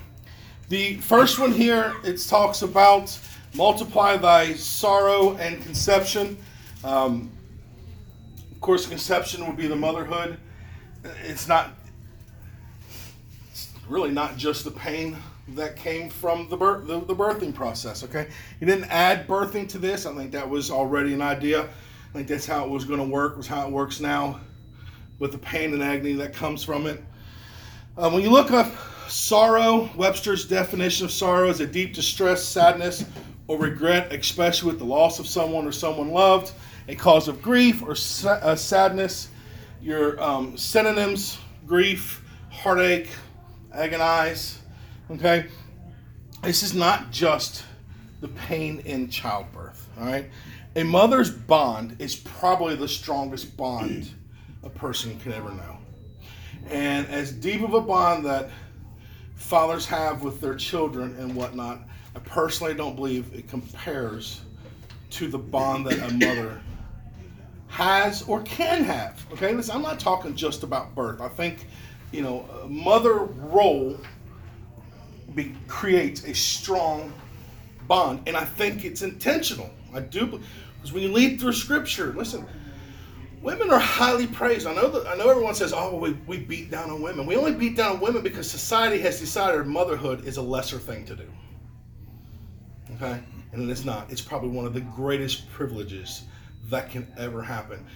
The 0.70 0.94
first 0.98 1.40
one 1.40 1.50
here, 1.50 1.96
it 2.04 2.18
talks 2.28 2.62
about 2.62 3.18
multiply 3.54 4.16
thy 4.16 4.52
sorrow 4.54 5.36
and 5.38 5.60
conception. 5.64 6.38
Um, 6.84 7.28
of 8.52 8.60
course, 8.60 8.86
conception 8.86 9.44
would 9.48 9.56
be 9.56 9.66
the 9.66 9.74
motherhood. 9.74 10.38
It's 11.24 11.48
not, 11.48 11.72
it's 13.50 13.72
really 13.88 14.12
not 14.12 14.36
just 14.36 14.62
the 14.62 14.70
pain 14.70 15.16
that 15.56 15.74
came 15.74 16.08
from 16.08 16.48
the, 16.48 16.56
birth, 16.56 16.86
the, 16.86 17.00
the 17.00 17.16
birthing 17.16 17.52
process, 17.52 18.04
okay? 18.04 18.28
He 18.60 18.64
didn't 18.64 18.84
add 18.92 19.26
birthing 19.26 19.68
to 19.70 19.78
this. 19.78 20.06
I 20.06 20.14
think 20.14 20.30
that 20.30 20.48
was 20.48 20.70
already 20.70 21.14
an 21.14 21.20
idea. 21.20 21.62
I 21.64 22.12
think 22.12 22.28
that's 22.28 22.46
how 22.46 22.64
it 22.64 22.70
was 22.70 22.84
going 22.84 23.00
to 23.00 23.06
work, 23.06 23.36
was 23.36 23.48
how 23.48 23.66
it 23.66 23.72
works 23.72 23.98
now 23.98 24.38
with 25.18 25.32
the 25.32 25.38
pain 25.38 25.74
and 25.74 25.82
agony 25.82 26.12
that 26.12 26.32
comes 26.32 26.62
from 26.62 26.86
it. 26.86 27.02
Uh, 27.98 28.08
when 28.08 28.22
you 28.22 28.30
look 28.30 28.52
up 28.52 28.72
sorrow, 29.10 29.90
Webster's 29.96 30.44
definition 30.44 31.04
of 31.04 31.12
sorrow 31.12 31.48
is 31.48 31.60
a 31.60 31.66
deep 31.66 31.94
distress, 31.94 32.44
sadness, 32.44 33.04
or 33.48 33.58
regret, 33.58 34.12
especially 34.12 34.70
with 34.70 34.78
the 34.78 34.84
loss 34.84 35.18
of 35.18 35.26
someone 35.26 35.66
or 35.66 35.72
someone 35.72 36.10
loved, 36.10 36.52
a 36.88 36.94
cause 36.94 37.28
of 37.28 37.42
grief 37.42 37.82
or 37.82 37.92
uh, 38.28 38.54
sadness. 38.54 39.28
Your 39.82 40.20
um, 40.22 40.56
synonyms 40.56 41.38
grief, 41.66 42.24
heartache, 42.50 43.08
agonize. 43.72 44.58
Okay? 45.10 45.46
This 46.42 46.62
is 46.62 46.74
not 46.74 47.10
just 47.10 47.64
the 48.20 48.28
pain 48.28 48.80
in 48.84 49.08
childbirth. 49.08 49.88
All 49.98 50.06
right? 50.06 50.30
A 50.76 50.84
mother's 50.84 51.30
bond 51.30 51.96
is 51.98 52.14
probably 52.14 52.76
the 52.76 52.88
strongest 52.88 53.56
bond 53.56 54.10
a 54.62 54.70
person 54.70 55.18
can 55.20 55.32
ever 55.32 55.50
know. 55.50 55.78
And 56.68 57.06
as 57.08 57.32
deep 57.32 57.62
of 57.62 57.74
a 57.74 57.80
bond 57.80 58.24
that 58.26 58.50
fathers 59.40 59.86
have 59.86 60.22
with 60.22 60.40
their 60.40 60.54
children 60.54 61.16
and 61.18 61.34
whatnot, 61.34 61.80
I 62.14 62.18
personally 62.20 62.74
don't 62.74 62.94
believe 62.94 63.32
it 63.34 63.48
compares 63.48 64.42
to 65.10 65.28
the 65.28 65.38
bond 65.38 65.86
that 65.86 65.98
a 65.98 66.12
mother 66.12 66.60
has 67.68 68.22
or 68.22 68.42
can 68.42 68.84
have. 68.84 69.24
Okay, 69.32 69.54
listen, 69.54 69.74
I'm 69.74 69.82
not 69.82 69.98
talking 69.98 70.36
just 70.36 70.62
about 70.62 70.94
birth. 70.94 71.20
I 71.20 71.28
think, 71.28 71.66
you 72.12 72.22
know, 72.22 72.46
mother 72.68 73.14
role 73.14 73.98
be, 75.34 75.56
creates 75.66 76.24
a 76.24 76.34
strong 76.34 77.12
bond, 77.88 78.20
and 78.26 78.36
I 78.36 78.44
think 78.44 78.84
it's 78.84 79.02
intentional. 79.02 79.70
I 79.94 80.00
do 80.00 80.26
because 80.26 80.92
when 80.92 81.02
you 81.02 81.12
lead 81.12 81.40
through 81.40 81.54
Scripture, 81.54 82.12
listen, 82.16 82.46
women 83.42 83.70
are 83.70 83.78
highly 83.78 84.26
praised. 84.26 84.66
I 84.66 84.74
know 84.74 84.88
that 84.90 85.06
I 85.06 85.16
know 85.16 85.28
everyone 85.28 85.54
says, 85.54 85.72
"Oh, 85.72 85.96
we, 85.96 86.12
we 86.26 86.38
beat 86.38 86.70
down 86.70 86.90
on 86.90 87.02
women." 87.02 87.26
We 87.26 87.36
only 87.36 87.54
beat 87.54 87.76
down 87.76 87.96
on 87.96 88.00
women 88.00 88.22
because 88.22 88.50
society 88.50 88.98
has 89.00 89.18
decided 89.18 89.66
motherhood 89.66 90.26
is 90.26 90.36
a 90.36 90.42
lesser 90.42 90.78
thing 90.78 91.04
to 91.06 91.16
do. 91.16 91.30
Okay, 92.96 93.20
and 93.52 93.62
it 93.62 93.72
is 93.72 93.84
not. 93.84 94.10
It's 94.10 94.20
probably 94.20 94.50
one 94.50 94.66
of 94.66 94.74
the 94.74 94.80
greatest 94.80 95.50
privileges 95.50 96.24
that 96.64 96.90
can 96.90 97.06
ever 97.16 97.42
happen. 97.42 97.86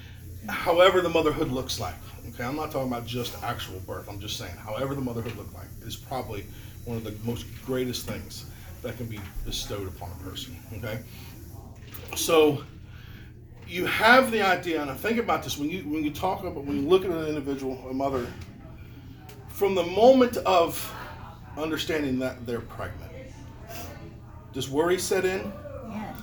However, 0.48 1.00
the 1.00 1.08
motherhood 1.08 1.48
looks 1.48 1.80
like. 1.80 1.94
Okay, 2.28 2.44
I'm 2.44 2.56
not 2.56 2.70
talking 2.70 2.88
about 2.88 3.06
just 3.06 3.40
actual 3.42 3.80
birth. 3.80 4.08
I'm 4.08 4.20
just 4.20 4.36
saying, 4.36 4.56
however 4.56 4.94
the 4.94 5.00
motherhood 5.00 5.36
looked 5.36 5.54
like 5.54 5.68
is 5.82 5.96
probably 5.96 6.46
one 6.84 6.96
of 6.96 7.04
the 7.04 7.14
most 7.24 7.46
greatest 7.64 8.06
things 8.06 8.46
that 8.82 8.96
can 8.96 9.06
be 9.06 9.20
bestowed 9.44 9.88
upon 9.88 10.10
a 10.10 10.24
person. 10.24 10.56
Okay, 10.78 11.00
so 12.16 12.62
you 13.68 13.86
have 13.86 14.30
the 14.30 14.42
idea, 14.42 14.80
and 14.82 14.90
I 14.90 14.94
think 14.94 15.18
about 15.18 15.42
this 15.42 15.58
when 15.58 15.70
you 15.70 15.82
when 15.82 16.04
you 16.04 16.10
talk 16.10 16.40
about 16.42 16.64
when 16.64 16.82
you 16.82 16.88
look 16.88 17.04
at 17.04 17.10
an 17.10 17.26
individual, 17.26 17.78
a 17.88 17.94
mother, 17.94 18.26
from 19.48 19.74
the 19.74 19.82
moment 19.82 20.36
of 20.38 20.92
understanding 21.56 22.18
that 22.20 22.46
they're 22.46 22.60
pregnant, 22.60 23.10
does 24.52 24.68
worry 24.68 24.98
set 24.98 25.24
in? 25.24 25.52
Yes. 25.90 26.18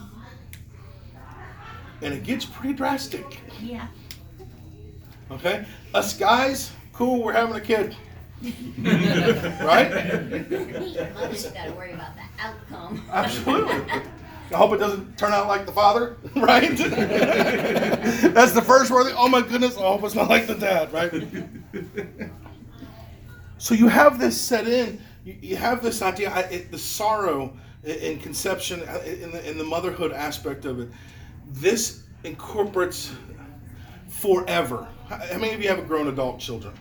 And 2.01 2.13
it 2.13 2.23
gets 2.23 2.45
pretty 2.45 2.73
drastic. 2.73 3.39
Yeah. 3.61 3.87
Okay, 5.29 5.65
us 5.93 6.17
guys, 6.17 6.71
cool, 6.93 7.23
we're 7.23 7.31
having 7.33 7.55
a 7.55 7.61
kid, 7.61 7.95
right? 9.61 9.89
Mother's 11.13 11.45
gotta 11.47 11.71
worry 11.71 11.93
about 11.93 12.15
the 12.15 12.23
outcome. 12.43 13.05
Absolutely. 13.09 14.01
I 14.53 14.57
hope 14.57 14.73
it 14.73 14.77
doesn't 14.77 15.17
turn 15.17 15.31
out 15.31 15.47
like 15.47 15.65
the 15.65 15.71
father, 15.71 16.17
right? 16.35 16.77
That's 16.77 18.51
the 18.51 18.61
first 18.61 18.91
word. 18.91 19.13
Oh 19.15 19.27
my 19.29 19.41
goodness! 19.41 19.77
I 19.77 19.81
hope 19.81 20.03
it's 20.03 20.15
not 20.15 20.29
like 20.29 20.47
the 20.47 20.55
dad, 20.55 20.91
right? 20.93 22.31
So 23.61 23.75
you 23.75 23.87
have 23.89 24.17
this 24.17 24.41
set 24.41 24.67
in. 24.67 24.99
You, 25.23 25.37
you 25.39 25.55
have 25.55 25.83
this 25.83 26.01
idea, 26.01 26.31
I, 26.31 26.39
it, 26.49 26.71
the 26.71 26.79
sorrow 26.79 27.55
in, 27.83 27.95
in 27.95 28.19
conception, 28.19 28.81
uh, 28.81 29.03
in 29.05 29.31
the, 29.31 29.47
in 29.47 29.59
the 29.59 29.63
motherhood 29.63 30.11
aspect 30.11 30.65
of 30.65 30.79
it. 30.79 30.89
This 31.47 32.01
incorporates 32.23 33.13
forever. 34.07 34.87
How 35.07 35.17
how 35.17 35.37
many 35.37 35.53
of 35.53 35.61
you 35.61 35.69
have 35.69 35.87
grown 35.87 36.07
adult 36.07 36.39
children? 36.39 36.73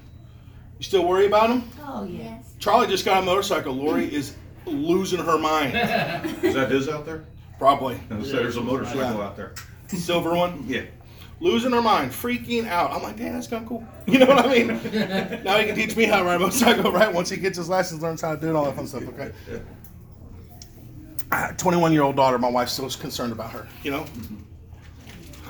You 0.78 0.84
still 0.84 1.04
worry 1.06 1.26
about 1.26 1.50
them? 1.50 1.68
Oh. 1.82 2.04
Yes. 2.04 2.54
Charlie 2.58 2.86
just 2.86 3.04
got 3.04 3.22
a 3.22 3.26
motorcycle. 3.26 3.74
Lori 3.74 4.06
is 4.10 4.36
losing 4.64 5.18
her 5.18 5.36
mind. 5.38 5.74
Is 6.42 6.54
that 6.54 6.70
his 6.70 6.88
out 6.88 7.04
there? 7.04 7.26
Probably. 7.60 8.00
No, 8.08 8.22
so 8.22 8.36
there's 8.36 8.56
a 8.56 8.62
motorcycle 8.62 9.02
Yeah. 9.18 9.26
out 9.26 9.36
there. 9.36 9.52
Silver 9.88 10.34
one. 10.34 10.64
Yeah. 10.66 10.84
Losing 11.40 11.72
her 11.72 11.82
mind, 11.82 12.10
freaking 12.10 12.66
out. 12.66 12.90
I'm 12.90 13.02
like, 13.02 13.18
damn, 13.18 13.34
that's 13.34 13.48
kind 13.48 13.62
of 13.62 13.68
cool. 13.68 13.86
You 14.06 14.18
know 14.18 14.26
what 14.26 14.46
I 14.46 14.48
mean? 14.50 14.66
now 15.44 15.58
he 15.58 15.66
can 15.66 15.74
teach 15.74 15.94
me 15.94 16.04
how 16.04 16.20
to 16.20 16.24
ride 16.24 16.36
a 16.36 16.38
motorcycle, 16.38 16.90
right? 17.00 17.12
Once 17.12 17.28
he 17.28 17.36
gets 17.36 17.58
his 17.58 17.68
license, 17.68 18.00
learns 18.00 18.22
how 18.22 18.34
to 18.34 18.40
do 18.40 18.48
it, 18.48 18.56
all 18.56 18.64
that 18.64 18.76
fun 18.76 18.86
stuff, 18.86 19.06
okay? 19.08 19.32
Ah, 21.30 21.52
21 21.58 21.92
year 21.92 22.02
old 22.02 22.16
daughter, 22.16 22.38
my 22.38 22.48
wife 22.48 22.70
still 22.70 22.86
is 22.86 22.96
concerned 22.96 23.30
about 23.32 23.50
her, 23.50 23.68
you 23.82 23.90
know? 23.90 24.04
Mm-hmm. 24.04 24.36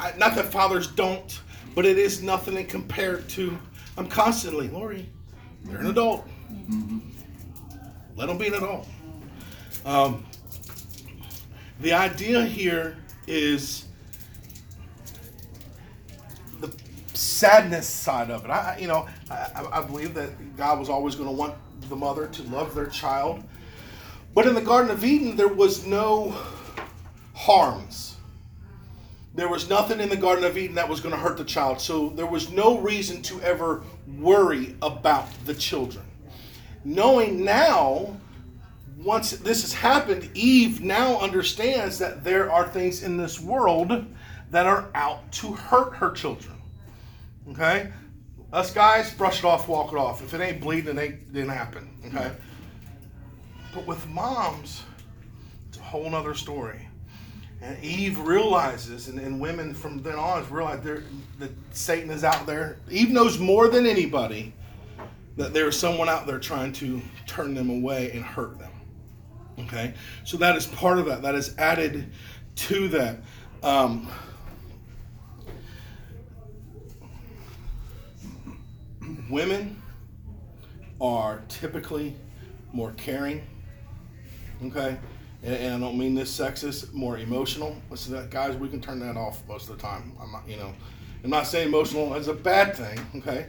I, 0.00 0.12
not 0.18 0.34
that 0.34 0.46
fathers 0.46 0.88
don't, 0.88 1.40
but 1.76 1.86
it 1.86 1.96
is 1.96 2.24
nothing 2.24 2.56
in 2.56 2.66
compared 2.66 3.28
to, 3.30 3.56
I'm 3.96 4.08
constantly, 4.08 4.68
Lori, 4.68 5.08
they're 5.64 5.78
an 5.78 5.86
adult. 5.86 6.26
Mm-hmm. 6.52 6.98
Let 8.16 8.26
them 8.26 8.36
be 8.36 8.48
an 8.48 8.54
adult. 8.54 8.88
Um, 9.86 10.24
the 11.80 11.92
idea 11.92 12.44
here 12.44 12.96
is 13.26 13.84
the 16.60 16.72
sadness 17.14 17.88
side 17.88 18.30
of 18.30 18.44
it. 18.44 18.50
I, 18.50 18.78
you 18.78 18.86
know, 18.88 19.06
I- 19.30 19.66
I 19.72 19.82
believe 19.82 20.14
that 20.14 20.56
God 20.56 20.78
was 20.78 20.88
always 20.88 21.14
going 21.14 21.28
to 21.28 21.34
want 21.34 21.54
the 21.88 21.96
mother 21.96 22.26
to 22.26 22.42
love 22.44 22.74
their 22.74 22.86
child, 22.86 23.42
but 24.34 24.46
in 24.46 24.54
the 24.54 24.60
Garden 24.60 24.90
of 24.90 25.04
Eden, 25.04 25.36
there 25.36 25.48
was 25.48 25.86
no 25.86 26.34
harms. 27.34 28.16
There 29.34 29.48
was 29.48 29.70
nothing 29.70 30.00
in 30.00 30.08
the 30.08 30.16
Garden 30.16 30.44
of 30.44 30.58
Eden 30.58 30.74
that 30.74 30.88
was 30.88 31.00
going 31.00 31.14
to 31.14 31.20
hurt 31.20 31.36
the 31.38 31.44
child, 31.44 31.80
so 31.80 32.10
there 32.10 32.26
was 32.26 32.50
no 32.50 32.78
reason 32.78 33.22
to 33.22 33.40
ever 33.42 33.82
worry 34.18 34.76
about 34.82 35.26
the 35.46 35.54
children. 35.54 36.04
Knowing 36.84 37.44
now 37.44 38.16
once 39.02 39.30
this 39.30 39.62
has 39.62 39.72
happened, 39.72 40.30
Eve 40.34 40.80
now 40.80 41.18
understands 41.18 41.98
that 41.98 42.22
there 42.22 42.50
are 42.50 42.68
things 42.68 43.02
in 43.02 43.16
this 43.16 43.40
world 43.40 44.04
that 44.50 44.66
are 44.66 44.90
out 44.94 45.30
to 45.32 45.52
hurt 45.52 45.94
her 45.94 46.10
children. 46.10 46.60
Okay? 47.50 47.92
Us 48.52 48.72
guys, 48.72 49.12
brush 49.14 49.38
it 49.38 49.44
off, 49.44 49.68
walk 49.68 49.92
it 49.92 49.96
off. 49.96 50.22
If 50.22 50.34
it 50.34 50.40
ain't 50.40 50.60
bleeding, 50.60 50.98
it 50.98 51.00
ain't 51.00 51.32
didn't 51.32 51.50
happen. 51.50 51.88
Okay? 52.06 52.32
But 53.74 53.86
with 53.86 54.06
moms, 54.08 54.82
it's 55.68 55.78
a 55.78 55.82
whole 55.82 56.10
nother 56.10 56.34
story. 56.34 56.86
And 57.62 57.82
Eve 57.84 58.18
realizes, 58.20 59.08
and, 59.08 59.18
and 59.18 59.38
women 59.38 59.74
from 59.74 60.02
then 60.02 60.14
on 60.14 60.48
realize 60.50 60.82
that 60.82 61.50
Satan 61.72 62.10
is 62.10 62.24
out 62.24 62.46
there. 62.46 62.78
Eve 62.90 63.10
knows 63.10 63.38
more 63.38 63.68
than 63.68 63.86
anybody 63.86 64.54
that 65.36 65.52
there 65.52 65.68
is 65.68 65.78
someone 65.78 66.08
out 66.08 66.26
there 66.26 66.38
trying 66.38 66.72
to 66.72 67.00
turn 67.26 67.54
them 67.54 67.70
away 67.70 68.10
and 68.12 68.24
hurt 68.24 68.58
them. 68.58 68.69
Okay, 69.64 69.94
so 70.24 70.36
that 70.38 70.56
is 70.56 70.66
part 70.66 70.98
of 70.98 71.06
that. 71.06 71.22
That 71.22 71.34
is 71.34 71.56
added 71.58 72.10
to 72.56 72.88
that. 72.88 73.18
Um, 73.62 74.08
women 79.28 79.80
are 81.00 81.42
typically 81.48 82.16
more 82.72 82.92
caring. 82.92 83.46
Okay, 84.64 84.98
and, 85.42 85.54
and 85.54 85.74
I 85.74 85.78
don't 85.78 85.98
mean 85.98 86.14
this 86.14 86.36
sexist. 86.36 86.92
More 86.92 87.18
emotional. 87.18 87.76
Listen, 87.90 88.14
that 88.14 88.30
guys, 88.30 88.56
we 88.56 88.68
can 88.68 88.80
turn 88.80 89.00
that 89.00 89.16
off 89.16 89.42
most 89.48 89.68
of 89.68 89.76
the 89.76 89.82
time. 89.82 90.12
I'm 90.20 90.32
not, 90.32 90.48
you 90.48 90.56
know, 90.56 90.72
I'm 91.24 91.30
not 91.30 91.46
saying 91.46 91.68
emotional 91.68 92.14
is 92.14 92.28
a 92.28 92.34
bad 92.34 92.74
thing. 92.76 92.98
Okay, 93.16 93.46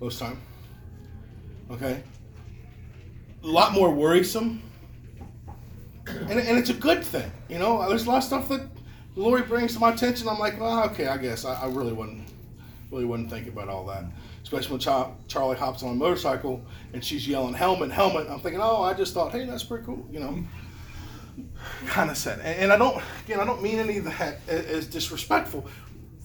most 0.00 0.18
time. 0.18 0.40
Okay, 1.70 2.02
a 3.42 3.46
lot 3.46 3.72
more 3.72 3.90
worrisome 3.90 4.62
and, 6.30 6.38
and 6.38 6.58
it's 6.58 6.70
a 6.70 6.74
good 6.74 7.02
thing. 7.02 7.30
You 7.48 7.58
know, 7.58 7.86
there's 7.88 8.06
a 8.06 8.08
lot 8.08 8.18
of 8.18 8.24
stuff 8.24 8.48
that 8.48 8.62
Lori 9.16 9.42
brings 9.42 9.74
to 9.74 9.80
my 9.80 9.92
attention. 9.92 10.28
I'm 10.28 10.38
like, 10.38 10.60
well, 10.60 10.84
okay, 10.84 11.08
I 11.08 11.16
guess 11.16 11.44
I, 11.44 11.62
I 11.62 11.66
really 11.66 11.92
wouldn't, 11.92 12.28
really 12.90 13.04
wouldn't 13.04 13.30
think 13.30 13.48
about 13.48 13.68
all 13.68 13.84
that. 13.86 14.04
Especially 14.42 14.70
when 14.70 14.80
Char- 14.80 15.12
Charlie 15.28 15.56
hops 15.56 15.82
on 15.82 15.90
a 15.90 15.94
motorcycle 15.94 16.64
and 16.92 17.04
she's 17.04 17.26
yelling 17.26 17.54
helmet, 17.54 17.90
helmet. 17.90 18.28
I'm 18.30 18.40
thinking, 18.40 18.60
oh, 18.60 18.82
I 18.82 18.94
just 18.94 19.12
thought, 19.12 19.32
hey, 19.32 19.44
that's 19.44 19.64
pretty 19.64 19.84
cool. 19.84 20.06
You 20.10 20.20
know, 20.20 20.44
kind 21.86 22.10
of 22.10 22.16
sad. 22.16 22.38
And, 22.38 22.58
and 22.58 22.72
I 22.72 22.78
don't, 22.78 23.02
again, 23.24 23.40
I 23.40 23.44
don't 23.44 23.62
mean 23.62 23.78
any 23.78 23.98
of 23.98 24.04
that 24.04 24.38
as 24.48 24.86
disrespectful. 24.86 25.66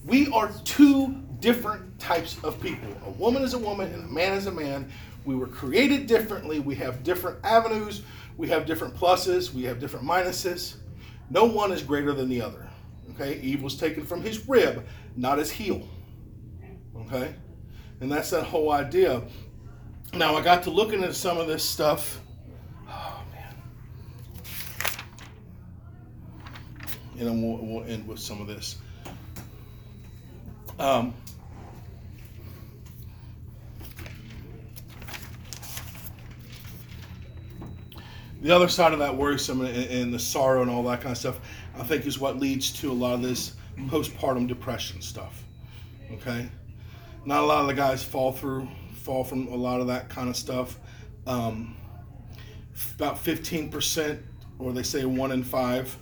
We 0.04 0.28
are 0.28 0.52
two 0.64 1.20
different 1.40 1.98
types 1.98 2.42
of 2.44 2.60
people. 2.60 2.88
A 3.06 3.10
woman 3.10 3.42
is 3.42 3.54
a 3.54 3.58
woman 3.58 3.92
and 3.92 4.04
a 4.04 4.12
man 4.12 4.32
is 4.34 4.46
a 4.46 4.52
man. 4.52 4.90
We 5.24 5.34
were 5.34 5.48
created 5.48 6.06
differently. 6.06 6.60
We 6.60 6.76
have 6.76 7.02
different 7.02 7.44
avenues. 7.44 8.02
We 8.36 8.48
have 8.48 8.66
different 8.66 8.94
pluses. 8.94 9.52
We 9.52 9.64
have 9.64 9.80
different 9.80 10.06
minuses. 10.06 10.76
No 11.30 11.44
one 11.44 11.72
is 11.72 11.82
greater 11.82 12.12
than 12.12 12.28
the 12.28 12.42
other. 12.42 12.68
Okay? 13.12 13.40
Eve 13.40 13.62
was 13.62 13.76
taken 13.76 14.04
from 14.04 14.22
his 14.22 14.48
rib, 14.48 14.86
not 15.16 15.38
his 15.38 15.50
heel. 15.50 15.88
Okay? 16.96 17.34
And 18.00 18.12
that's 18.12 18.30
that 18.30 18.44
whole 18.44 18.72
idea. 18.72 19.22
Now, 20.12 20.36
I 20.36 20.42
got 20.42 20.62
to 20.64 20.70
looking 20.70 21.02
at 21.02 21.14
some 21.14 21.38
of 21.38 21.46
this 21.46 21.64
stuff. 21.64 22.20
Oh, 22.88 23.22
man. 23.32 23.54
And 27.18 27.26
then 27.26 27.42
we'll, 27.42 27.58
we'll 27.58 27.84
end 27.84 28.06
with 28.06 28.18
some 28.18 28.40
of 28.40 28.46
this. 28.46 28.76
Um, 30.78 31.14
the 38.42 38.54
other 38.54 38.68
side 38.68 38.92
of 38.92 38.98
that 38.98 39.16
worrisome 39.16 39.62
and, 39.62 39.76
and 39.76 40.14
the 40.14 40.18
sorrow 40.18 40.62
and 40.62 40.70
all 40.70 40.82
that 40.84 41.00
kind 41.00 41.12
of 41.12 41.18
stuff, 41.18 41.40
I 41.78 41.82
think, 41.82 42.06
is 42.06 42.18
what 42.18 42.38
leads 42.38 42.70
to 42.80 42.90
a 42.90 42.94
lot 42.94 43.14
of 43.14 43.22
this 43.22 43.56
postpartum 43.86 44.46
depression 44.46 45.00
stuff. 45.00 45.42
Okay, 46.12 46.48
not 47.24 47.42
a 47.42 47.46
lot 47.46 47.62
of 47.62 47.66
the 47.66 47.74
guys 47.74 48.04
fall 48.04 48.32
through, 48.32 48.68
fall 48.94 49.24
from 49.24 49.48
a 49.48 49.56
lot 49.56 49.80
of 49.80 49.86
that 49.88 50.08
kind 50.08 50.28
of 50.28 50.36
stuff. 50.36 50.78
Um, 51.26 51.76
about 52.94 53.18
fifteen 53.18 53.70
percent, 53.70 54.20
or 54.58 54.72
they 54.72 54.82
say 54.82 55.04
one 55.04 55.32
in 55.32 55.42
five, 55.42 55.96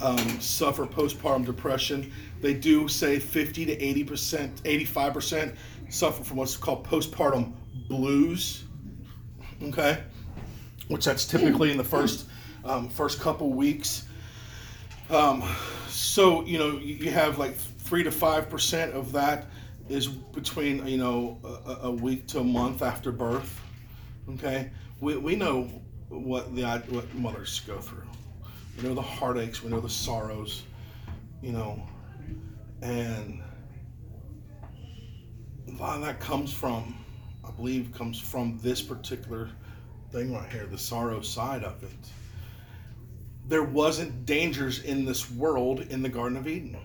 um, 0.00 0.40
suffer 0.40 0.86
postpartum 0.86 1.44
depression. 1.44 2.12
They 2.40 2.54
do 2.54 2.88
say 2.88 3.18
fifty 3.18 3.64
to 3.66 3.72
eighty 3.80 4.04
percent, 4.04 4.62
eighty-five 4.64 5.12
percent 5.12 5.54
suffer 5.90 6.24
from 6.24 6.38
what's 6.38 6.56
called 6.56 6.84
postpartum 6.86 7.52
blues. 7.88 8.64
Okay 9.62 10.02
which 10.88 11.04
that's 11.04 11.24
typically 11.24 11.70
in 11.70 11.76
the 11.76 11.84
first 11.84 12.26
um, 12.64 12.88
first 12.88 13.20
couple 13.20 13.52
weeks. 13.52 14.06
Um, 15.10 15.44
so 15.88 16.44
you 16.44 16.58
know 16.58 16.78
you, 16.78 17.10
have 17.10 17.38
like 17.38 17.54
three 17.54 18.02
to 18.02 18.10
five 18.10 18.48
percent 18.48 18.94
of 18.94 19.12
that 19.12 19.46
is 19.88 20.08
between 20.08 20.86
you 20.86 20.98
know 20.98 21.38
a, 21.66 21.86
a 21.86 21.90
week 21.90 22.26
to 22.28 22.40
a 22.40 22.44
month 22.44 22.82
after 22.82 23.12
birth. 23.12 23.60
Okay, 24.30 24.70
we, 25.00 25.16
we 25.16 25.36
know 25.36 25.64
what 26.08 26.54
the 26.54 26.64
what 26.88 27.12
mothers 27.14 27.60
go 27.60 27.78
through. 27.78 28.08
We 28.76 28.88
know 28.88 28.94
the 28.94 29.02
heartaches. 29.02 29.62
We 29.62 29.70
know 29.70 29.80
the 29.80 29.88
sorrows. 29.88 30.62
You 31.42 31.52
know, 31.52 31.86
and 32.80 33.42
a 35.68 35.72
lot 35.72 35.96
of 35.96 36.02
that 36.04 36.20
comes 36.20 36.52
from, 36.52 36.94
I 37.44 37.50
believe, 37.50 37.92
comes 37.92 38.18
from 38.18 38.58
this 38.62 38.80
particular 38.80 39.50
thing 40.14 40.32
right 40.32 40.50
here, 40.50 40.66
the 40.66 40.78
sorrow 40.78 41.20
side 41.20 41.64
of 41.64 41.82
it 41.82 41.90
there 43.46 43.62
wasn't 43.62 44.24
dangers 44.24 44.82
in 44.84 45.04
this 45.04 45.30
world 45.30 45.80
in 45.90 46.02
the 46.02 46.08
Garden 46.08 46.38
of 46.38 46.48
Eden. 46.48 46.76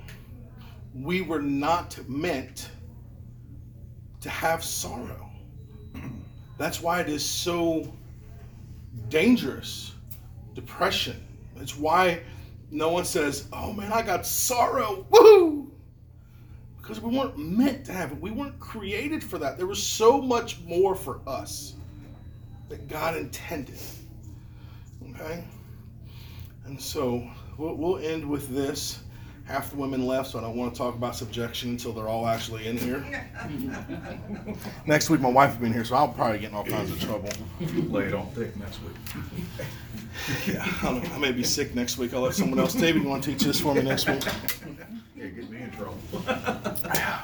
We 0.94 1.22
were 1.22 1.42
not 1.42 1.98
meant 2.08 2.70
to 4.22 4.30
have 4.30 4.64
sorrow. 4.64 5.30
That's 6.58 6.82
why 6.82 7.00
it 7.00 7.10
is 7.10 7.24
so 7.24 7.94
dangerous. 9.08 9.94
Depression. 10.54 11.16
It's 11.58 11.78
why 11.78 12.22
no 12.72 12.90
one 12.90 13.06
says, 13.06 13.48
"Oh 13.54 13.72
man, 13.72 13.94
I 13.94 14.02
got 14.02 14.26
sorrow." 14.26 15.06
Woo! 15.10 15.72
Because 16.78 17.00
we 17.00 17.16
weren't 17.18 17.38
meant 17.38 17.86
to 17.86 17.94
have 17.94 18.12
it. 18.12 18.20
We 18.20 18.32
weren't 18.32 18.60
created 18.60 19.24
for 19.24 19.38
that. 19.38 19.58
There 19.58 19.68
was 19.68 19.82
so 19.82 20.22
much 20.22 20.60
more 20.62 20.96
for 20.96 21.22
us 21.28 21.76
that 22.70 22.88
God 22.88 23.18
intended. 23.18 23.80
Okay? 25.12 25.44
And 26.66 26.80
so 26.80 27.28
we'll, 27.58 27.76
we'll 27.76 27.98
end 27.98 28.28
with 28.28 28.50
this. 28.50 29.02
Half 29.46 29.72
the 29.72 29.78
women 29.78 30.06
left, 30.06 30.30
so 30.30 30.38
I 30.38 30.42
don't 30.44 30.56
want 30.56 30.76
to 30.76 30.78
talk 30.78 30.94
about 30.94 31.16
subjection 31.16 31.72
until 31.72 31.92
they're 31.92 32.08
all 32.08 32.28
actually 32.28 32.68
in 32.68 32.78
here. 32.78 33.04
Next 34.86 35.10
week, 35.10 35.22
my 35.22 35.30
wife 35.30 35.54
will 35.54 35.62
be 35.62 35.66
in 35.68 35.74
here, 35.74 35.84
so 35.84 35.96
I'll 35.96 36.10
probably 36.10 36.38
get 36.38 36.52
in 36.52 36.56
all 36.56 36.64
kinds 36.64 36.92
of 36.92 37.02
trouble. 37.02 37.30
Lay 37.60 38.06
it 38.06 38.14
on 38.14 38.28
thick 38.28 38.56
next 38.58 38.80
week. 38.84 38.96
Yeah, 40.46 40.64
I, 40.84 40.86
don't 40.86 41.04
know, 41.04 41.16
I 41.16 41.18
may 41.18 41.32
be 41.32 41.44
sick 41.44 41.74
next 41.74 41.98
week. 41.98 42.14
I'll 42.14 42.22
let 42.22 42.36
someone 42.36 42.60
else. 42.60 42.76
David, 42.76 43.02
you 43.02 43.10
want 43.10 43.24
to 43.24 43.32
teach 43.32 43.42
this 43.42 43.60
for 43.60 43.74
me 43.74 43.82
next 43.82 44.08
week? 44.08 44.22
Yeah, 45.16 45.26
get 45.28 45.50
me 45.50 45.62
in 45.62 45.72
trouble. 45.72 45.98